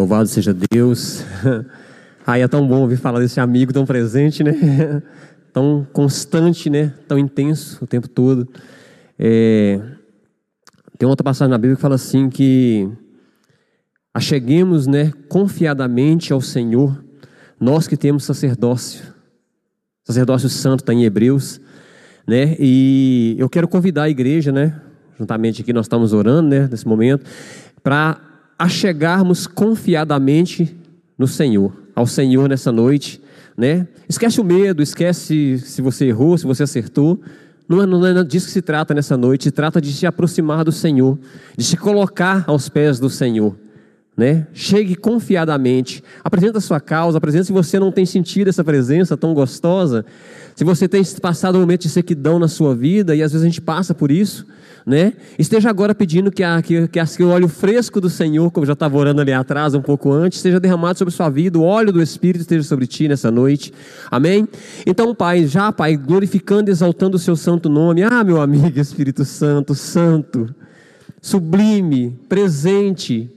[0.00, 1.22] Louvado seja Deus.
[2.26, 4.52] Ai, é tão bom ouvir falar desse amigo tão presente, né?
[5.52, 6.94] Tão constante, né?
[7.06, 8.48] Tão intenso o tempo todo.
[9.18, 9.78] É...
[10.96, 12.88] Tem outra passagem na Bíblia que fala assim que
[14.14, 17.04] acheguemos, né, confiadamente ao Senhor,
[17.60, 19.04] nós que temos sacerdócio.
[20.04, 21.60] Sacerdócio santo está em Hebreus
[22.26, 22.56] né?
[22.58, 24.80] E eu quero convidar a igreja, né?
[25.18, 26.68] Juntamente aqui nós estamos orando, né?
[26.70, 27.24] Nesse momento,
[27.82, 28.29] para
[28.60, 30.76] achegarmos confiadamente
[31.16, 33.18] no Senhor, ao Senhor nessa noite,
[33.56, 33.88] né?
[34.06, 37.18] Esquece o medo, esquece se você errou, se você acertou.
[37.66, 40.62] Não é, não é disso que se trata nessa noite, se trata de se aproximar
[40.62, 41.18] do Senhor,
[41.56, 43.56] de se colocar aos pés do Senhor.
[44.16, 44.46] Né?
[44.52, 49.32] Chegue confiadamente, apresenta a sua causa, apresenta se você não tem sentido essa presença tão
[49.32, 50.04] gostosa,
[50.54, 53.48] se você tem passado um momento de sequidão na sua vida, e às vezes a
[53.48, 54.46] gente passa por isso,
[54.84, 55.12] né?
[55.38, 58.72] Esteja agora pedindo que, a, que, que, que o óleo fresco do Senhor, como já
[58.72, 62.02] estava orando ali atrás, um pouco antes, seja derramado sobre sua vida, o óleo do
[62.02, 63.72] Espírito esteja sobre ti nessa noite.
[64.10, 64.48] Amém?
[64.86, 68.02] Então, Pai, já, Pai, glorificando e exaltando o seu santo nome.
[68.02, 70.52] Ah, meu amigo Espírito Santo, santo,
[71.20, 73.30] sublime, presente,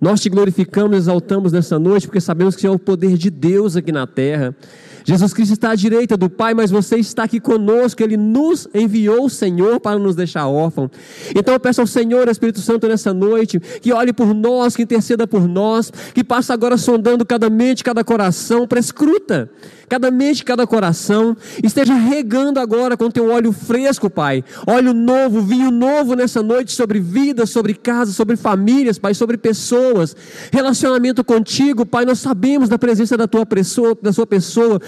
[0.00, 3.92] nós te glorificamos, exaltamos nessa noite, porque sabemos que é o poder de Deus aqui
[3.92, 4.54] na terra.
[5.04, 8.02] Jesus Cristo está à direita do Pai, mas você está aqui conosco.
[8.02, 10.90] Ele nos enviou o Senhor para nos deixar órfãos.
[11.34, 15.26] Então eu peço ao Senhor, Espírito Santo, nessa noite, que olhe por nós, que interceda
[15.26, 19.50] por nós, que passe agora sondando cada mente, cada coração, prescruta
[19.92, 25.70] cada mente, cada coração, esteja regando agora com teu óleo fresco, Pai, óleo novo, vinho
[25.70, 30.16] novo nessa noite sobre vidas, sobre casas, sobre famílias, Pai, sobre pessoas,
[30.50, 34.80] relacionamento contigo, Pai, nós sabemos da presença da tua pessoa, da sua pessoa,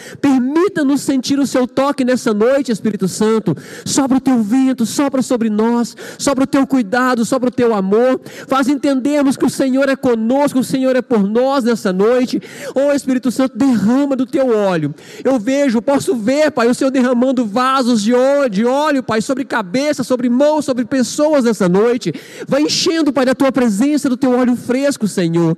[0.65, 5.51] permita-nos sentir o seu toque nessa noite, Espírito Santo, sobra o teu vento, sobra sobre
[5.51, 9.97] nós, sobra o teu cuidado, sobra o teu amor, faz entendermos que o Senhor é
[9.97, 12.41] conosco, o Senhor é por nós nessa noite,
[12.75, 17.45] oh Espírito Santo, derrama do teu óleo, eu vejo, posso ver, Pai, o Senhor derramando
[17.45, 22.13] vasos de óleo, de óleo, Pai, sobre cabeça, sobre mãos, sobre pessoas nessa noite.
[22.49, 25.57] Vai enchendo, Pai, da tua presença, do teu óleo fresco, Senhor.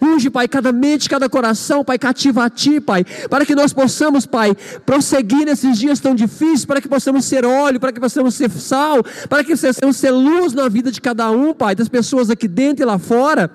[0.00, 4.26] Unge, Pai, cada mente, cada coração, Pai, cativa a Ti, Pai, para que nós possamos,
[4.26, 8.50] Pai, prosseguir nesses dias tão difíceis, para que possamos ser óleo, para que possamos ser
[8.50, 12.48] sal, para que possamos ser luz na vida de cada um, Pai, das pessoas aqui
[12.48, 13.50] dentro e lá fora.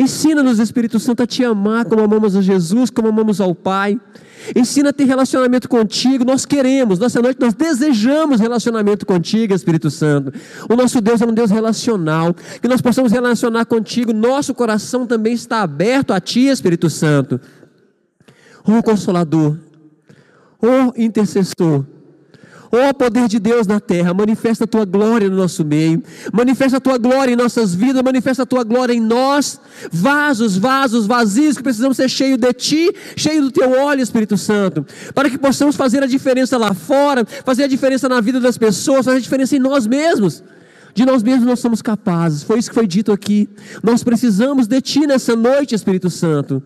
[0.00, 4.00] Ensina-nos, Espírito Santo, a Te amar como amamos a Jesus, como amamos ao Pai.
[4.56, 6.24] Ensina a ter relacionamento contigo.
[6.24, 10.32] Nós queremos, nessa noite nós desejamos relacionamento contigo, Espírito Santo.
[10.70, 12.34] O nosso Deus é um Deus relacional.
[12.62, 14.10] Que nós possamos relacionar contigo.
[14.14, 17.38] Nosso coração também está aberto a Ti, Espírito Santo.
[18.64, 19.58] Oh Consolador,
[20.62, 21.84] oh Intercessor.
[22.72, 26.02] Ó poder de Deus na terra, manifesta a tua glória no nosso meio,
[26.32, 29.60] manifesta a tua glória em nossas vidas, manifesta a tua glória em nós,
[29.90, 34.86] vasos, vasos vazios que precisamos ser cheios de ti, cheio do teu óleo, Espírito Santo,
[35.14, 39.04] para que possamos fazer a diferença lá fora, fazer a diferença na vida das pessoas,
[39.04, 40.44] fazer a diferença em nós mesmos.
[40.94, 43.48] De nós mesmos nós somos capazes, foi isso que foi dito aqui.
[43.82, 46.62] Nós precisamos de ti nessa noite, Espírito Santo.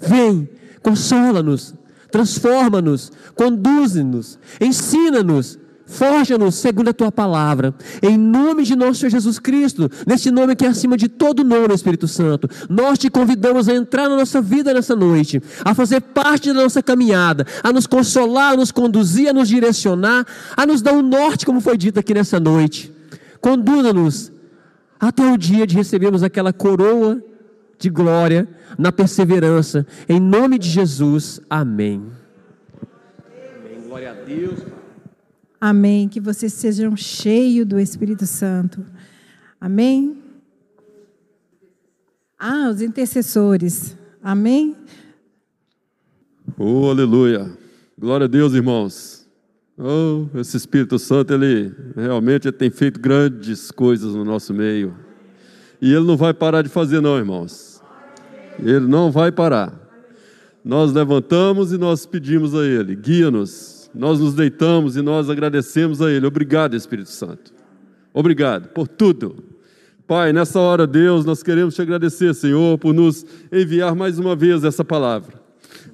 [0.00, 0.48] Vem,
[0.82, 1.74] Consola-nos,
[2.10, 5.58] transforma-nos, conduze-nos, ensina-nos
[5.90, 10.64] Forja-nos segundo a tua palavra, em nome de nosso Senhor Jesus Cristo, nesse nome que
[10.64, 12.48] é acima de todo nome, Espírito Santo.
[12.68, 16.80] Nós te convidamos a entrar na nossa vida nessa noite, a fazer parte da nossa
[16.80, 20.24] caminhada, a nos consolar, a nos conduzir, a nos direcionar,
[20.56, 22.92] a nos dar um norte, como foi dito aqui nessa noite.
[23.40, 24.30] Conduza-nos
[25.00, 27.20] até o dia de recebermos aquela coroa
[27.80, 28.46] de glória
[28.78, 31.40] na perseverança, em nome de Jesus.
[31.48, 32.12] Amém.
[33.56, 33.80] Amém.
[33.88, 34.60] Glória a Deus.
[35.58, 36.06] Amém.
[36.06, 38.84] Que vocês sejam cheios do Espírito Santo.
[39.58, 40.18] Amém.
[42.38, 43.96] Ah, os intercessores.
[44.22, 44.76] Amém.
[46.58, 47.50] Oh, aleluia.
[47.98, 49.26] Glória a Deus, irmãos.
[49.78, 54.94] Oh, esse Espírito Santo, ele realmente tem feito grandes coisas no nosso meio.
[55.80, 57.69] E ele não vai parar de fazer, não, irmãos.
[58.58, 59.78] Ele não vai parar.
[60.64, 66.10] Nós levantamos e nós pedimos a Ele: guia-nos nós nos deitamos e nós agradecemos a
[66.10, 66.26] Ele.
[66.26, 67.52] Obrigado, Espírito Santo.
[68.12, 69.36] Obrigado por tudo.
[70.06, 74.64] Pai, nessa hora, Deus, nós queremos te agradecer, Senhor, por nos enviar mais uma vez
[74.64, 75.40] essa palavra.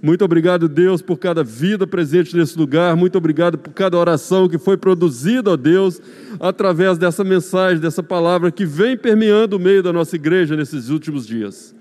[0.03, 2.97] Muito obrigado, Deus, por cada vida presente nesse lugar.
[2.97, 6.01] Muito obrigado por cada oração que foi produzida, ó Deus,
[6.39, 11.27] através dessa mensagem, dessa palavra que vem permeando o meio da nossa igreja nesses últimos
[11.27, 11.75] dias.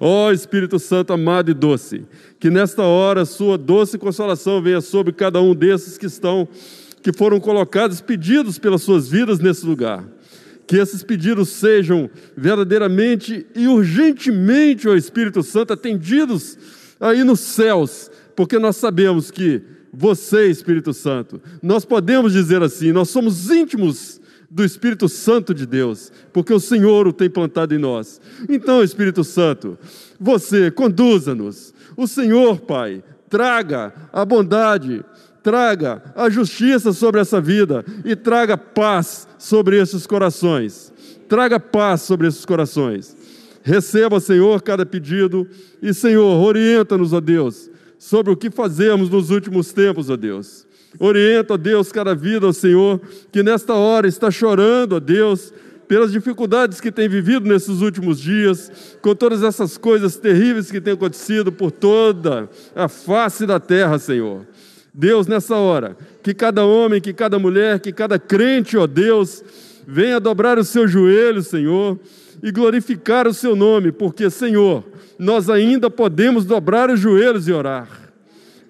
[0.00, 2.04] Ó Espírito Santo amado e doce,
[2.38, 6.48] que nesta hora sua doce consolação venha sobre cada um desses que estão
[7.02, 10.04] que foram colocados pedidos pelas suas vidas nesse lugar.
[10.66, 16.58] Que esses pedidos sejam verdadeiramente e urgentemente, ó Espírito Santo, atendidos
[16.98, 19.62] aí nos céus, porque nós sabemos que
[19.92, 24.20] você, Espírito Santo, nós podemos dizer assim, nós somos íntimos
[24.56, 28.18] do Espírito Santo de Deus, porque o Senhor o tem plantado em nós.
[28.48, 29.78] Então, Espírito Santo,
[30.18, 31.74] você conduza-nos.
[31.94, 35.04] O Senhor, Pai, traga a bondade,
[35.42, 40.90] traga a justiça sobre essa vida e traga paz sobre esses corações.
[41.28, 43.14] Traga paz sobre esses corações.
[43.62, 45.46] Receba, Senhor, cada pedido
[45.82, 50.65] e, Senhor, orienta-nos, ó Deus, sobre o que fazemos nos últimos tempos, ó Deus.
[50.98, 55.52] Orienta, ó Deus, cada vida, ó Senhor, que nesta hora está chorando, ó Deus,
[55.86, 60.94] pelas dificuldades que tem vivido nesses últimos dias, com todas essas coisas terríveis que têm
[60.94, 64.46] acontecido por toda a face da terra, Senhor.
[64.92, 69.44] Deus, nessa hora, que cada homem, que cada mulher, que cada crente, ó Deus,
[69.86, 71.98] venha dobrar os seus joelhos, Senhor,
[72.42, 74.84] e glorificar o seu nome, porque, Senhor,
[75.18, 77.88] nós ainda podemos dobrar os joelhos e orar.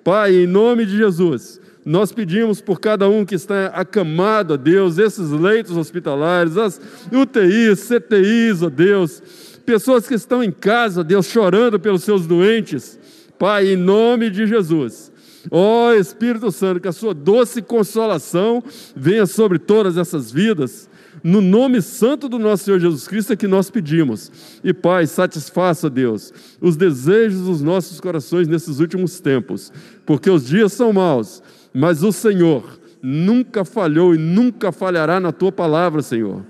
[0.05, 4.99] Pai, em nome de Jesus, nós pedimos por cada um que está acamado, ó Deus,
[4.99, 6.81] esses leitos hospitalares, as
[7.13, 9.23] UTIs, CTIs, ó Deus,
[9.65, 12.99] pessoas que estão em casa, Deus, chorando pelos seus doentes.
[13.39, 15.13] Pai, em nome de Jesus.
[15.49, 18.65] Ó Espírito Santo, que a sua doce consolação
[18.97, 20.91] venha sobre todas essas vidas.
[21.23, 24.59] No nome santo do nosso Senhor Jesus Cristo é que nós pedimos.
[24.65, 29.73] E Pai, satisfaça, Deus, os desejos dos nossos corações nesses últimos tempos,
[30.05, 31.43] porque os dias são maus
[31.79, 36.43] mas o Senhor nunca falhou e nunca falhará na tua palavra, Senhor.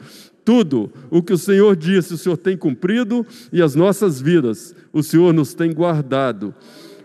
[0.44, 5.02] Tudo o que o Senhor disse, o Senhor tem cumprido e as nossas vidas, o
[5.02, 6.54] Senhor nos tem guardado.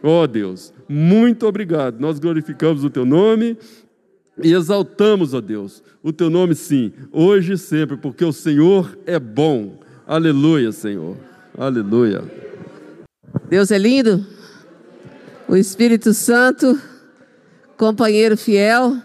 [0.04, 2.00] Ó oh, Deus, muito obrigado.
[2.00, 3.58] Nós glorificamos o teu nome
[4.44, 9.00] e exaltamos, ó oh Deus, o teu nome sim, hoje e sempre, porque o Senhor
[9.08, 9.80] é bom.
[10.06, 11.18] Aleluia, Senhor.
[11.58, 12.24] Aleluia.
[13.50, 14.24] Deus é lindo.
[15.48, 16.80] O Espírito Santo
[17.82, 18.96] companheiro fiel.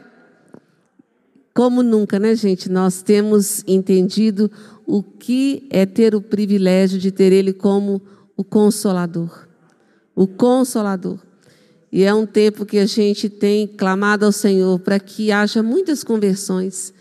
[1.55, 2.69] Como nunca, né, gente?
[2.69, 4.51] Nós temos entendido
[4.87, 8.03] o que é ter o privilégio de ter Ele como
[8.37, 9.49] o Consolador.
[10.15, 11.19] O Consolador.
[11.91, 16.05] E é um tempo que a gente tem clamado ao Senhor para que haja muitas
[16.05, 16.93] conversões,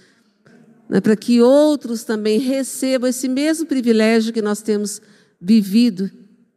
[0.88, 5.02] né, para que outros também recebam esse mesmo privilégio que nós temos
[5.42, 6.10] vivido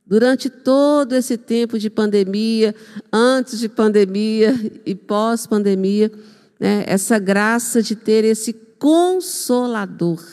[0.09, 2.75] Durante todo esse tempo de pandemia,
[3.13, 4.55] antes de pandemia
[4.87, 6.11] e pós-pandemia,
[6.59, 10.25] né, essa graça de ter esse consolador,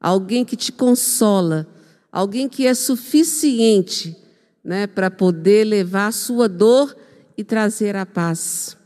[0.00, 1.68] alguém que te consola,
[2.10, 4.16] alguém que é suficiente
[4.64, 6.96] né, para poder levar a sua dor
[7.38, 8.76] e trazer a paz.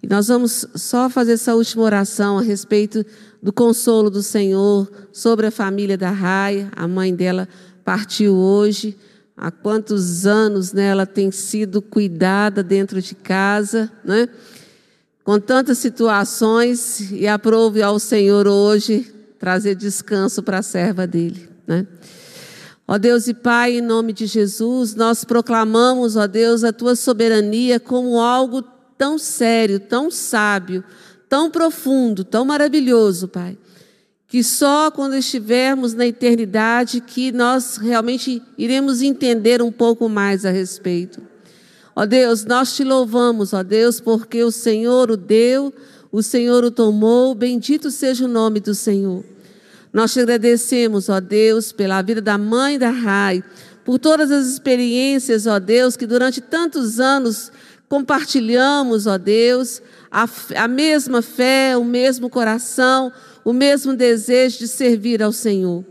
[0.00, 3.04] E nós vamos só fazer essa última oração a respeito
[3.42, 7.48] do consolo do Senhor sobre a família da Raia, a mãe dela
[7.88, 8.94] partiu hoje.
[9.34, 14.28] Há quantos anos né, ela tem sido cuidada dentro de casa, né?
[15.24, 21.48] com tantas situações, e aprove ao Senhor hoje trazer descanso para a serva dele.
[21.66, 21.86] Né?
[22.86, 27.80] Ó Deus e Pai, em nome de Jesus, nós proclamamos, ó Deus, a tua soberania
[27.80, 28.62] como algo
[28.98, 30.84] tão sério, tão sábio,
[31.26, 33.56] tão profundo, tão maravilhoso, Pai.
[34.28, 40.50] Que só quando estivermos na eternidade que nós realmente iremos entender um pouco mais a
[40.50, 41.20] respeito.
[41.96, 45.74] Ó Deus, nós te louvamos, ó Deus, porque o Senhor o deu,
[46.12, 49.24] o Senhor o tomou, bendito seja o nome do Senhor.
[49.92, 53.42] Nós te agradecemos, ó Deus, pela vida da mãe da Rai,
[53.84, 57.50] por todas as experiências, ó Deus, que durante tantos anos
[57.88, 63.10] compartilhamos, ó Deus, a, a mesma fé, o mesmo coração,
[63.48, 65.82] o mesmo desejo de servir ao Senhor.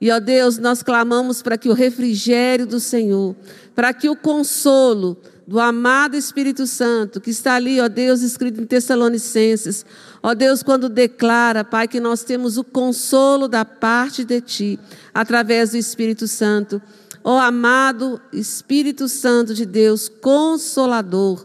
[0.00, 3.34] E, ó Deus, nós clamamos para que o refrigério do Senhor,
[3.74, 8.66] para que o consolo do amado Espírito Santo, que está ali, ó Deus, escrito em
[8.66, 9.84] Tessalonicenses,
[10.22, 14.78] Ó Deus, quando declara, Pai, que nós temos o consolo da parte de Ti,
[15.12, 16.80] através do Espírito Santo.
[17.24, 21.44] Ó amado Espírito Santo de Deus, consolador,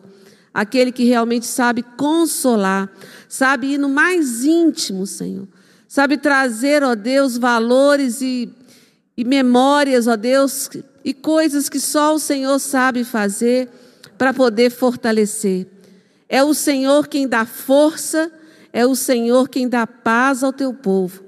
[0.54, 2.88] aquele que realmente sabe consolar,
[3.28, 5.48] sabe ir no mais íntimo, Senhor.
[5.88, 8.50] Sabe trazer, ó Deus, valores e,
[9.16, 10.70] e memórias, ó Deus,
[11.04, 13.70] e coisas que só o Senhor sabe fazer
[14.18, 15.68] para poder fortalecer.
[16.28, 18.32] É o Senhor quem dá força
[18.74, 21.24] é o Senhor quem dá paz ao teu povo.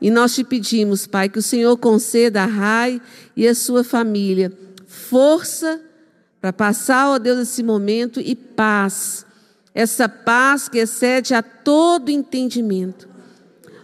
[0.00, 3.00] E nós te pedimos, Pai, que o Senhor conceda a Rai
[3.36, 4.52] e a sua família
[4.86, 5.80] força
[6.40, 9.24] para passar, ó Deus, esse momento e paz.
[9.74, 13.08] Essa paz que excede a todo entendimento.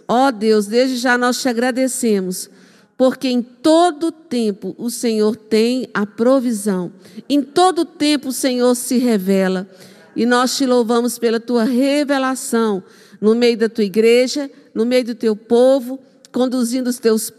[0.08, 2.48] Ó Deus, desde já nós te agradecemos,
[2.96, 6.92] porque em todo tempo o Senhor tem a provisão.
[7.28, 9.68] Em todo tempo o Senhor se revela.
[10.14, 12.82] E nós te louvamos pela tua revelação
[13.20, 16.00] no meio da tua igreja, no meio do teu povo,
[16.32, 17.32] conduzindo os teus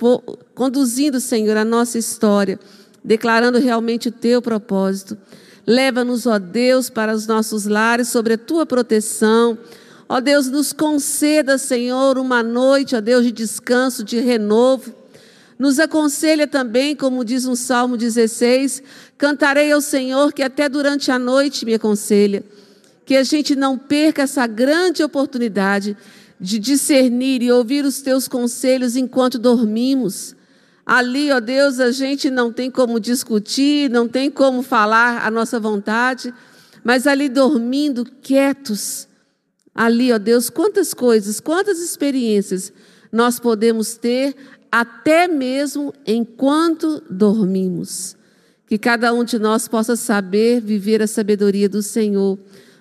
[0.54, 2.60] conduzindo, Senhor, a nossa história,
[3.04, 5.18] declarando realmente o teu propósito.
[5.68, 9.57] Leva-nos, ó Deus, para os nossos lares, sobre a tua proteção.
[10.07, 14.95] Ó Deus, nos conceda, Senhor, uma noite, ó Deus, de descanso, de renovo.
[15.59, 18.82] Nos aconselha também, como diz no Salmo 16,
[19.18, 22.43] cantarei ao Senhor que até durante a noite me aconselha
[23.07, 25.95] que a gente não perca essa grande oportunidade
[26.38, 30.36] de discernir e ouvir os teus conselhos enquanto dormimos.
[30.88, 35.60] Ali, ó Deus, a gente não tem como discutir, não tem como falar a nossa
[35.60, 36.34] vontade,
[36.82, 39.06] mas ali dormindo, quietos,
[39.76, 42.72] ali, ó Deus, quantas coisas, quantas experiências
[43.12, 44.34] nós podemos ter
[44.72, 48.16] até mesmo enquanto dormimos.
[48.66, 52.40] Que cada um de nós possa saber viver a sabedoria do Senhor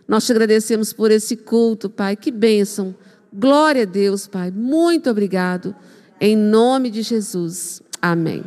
[0.08, 2.14] nós te agradecemos por esse culto, Pai.
[2.14, 2.94] Que bênção.
[3.32, 4.50] Glória a Deus, Pai.
[4.52, 5.74] Muito obrigado.
[6.20, 7.82] Em nome de Jesus.
[8.12, 8.44] Amém.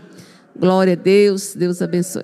[0.57, 1.53] Glória a Deus.
[1.53, 2.23] Deus abençoe.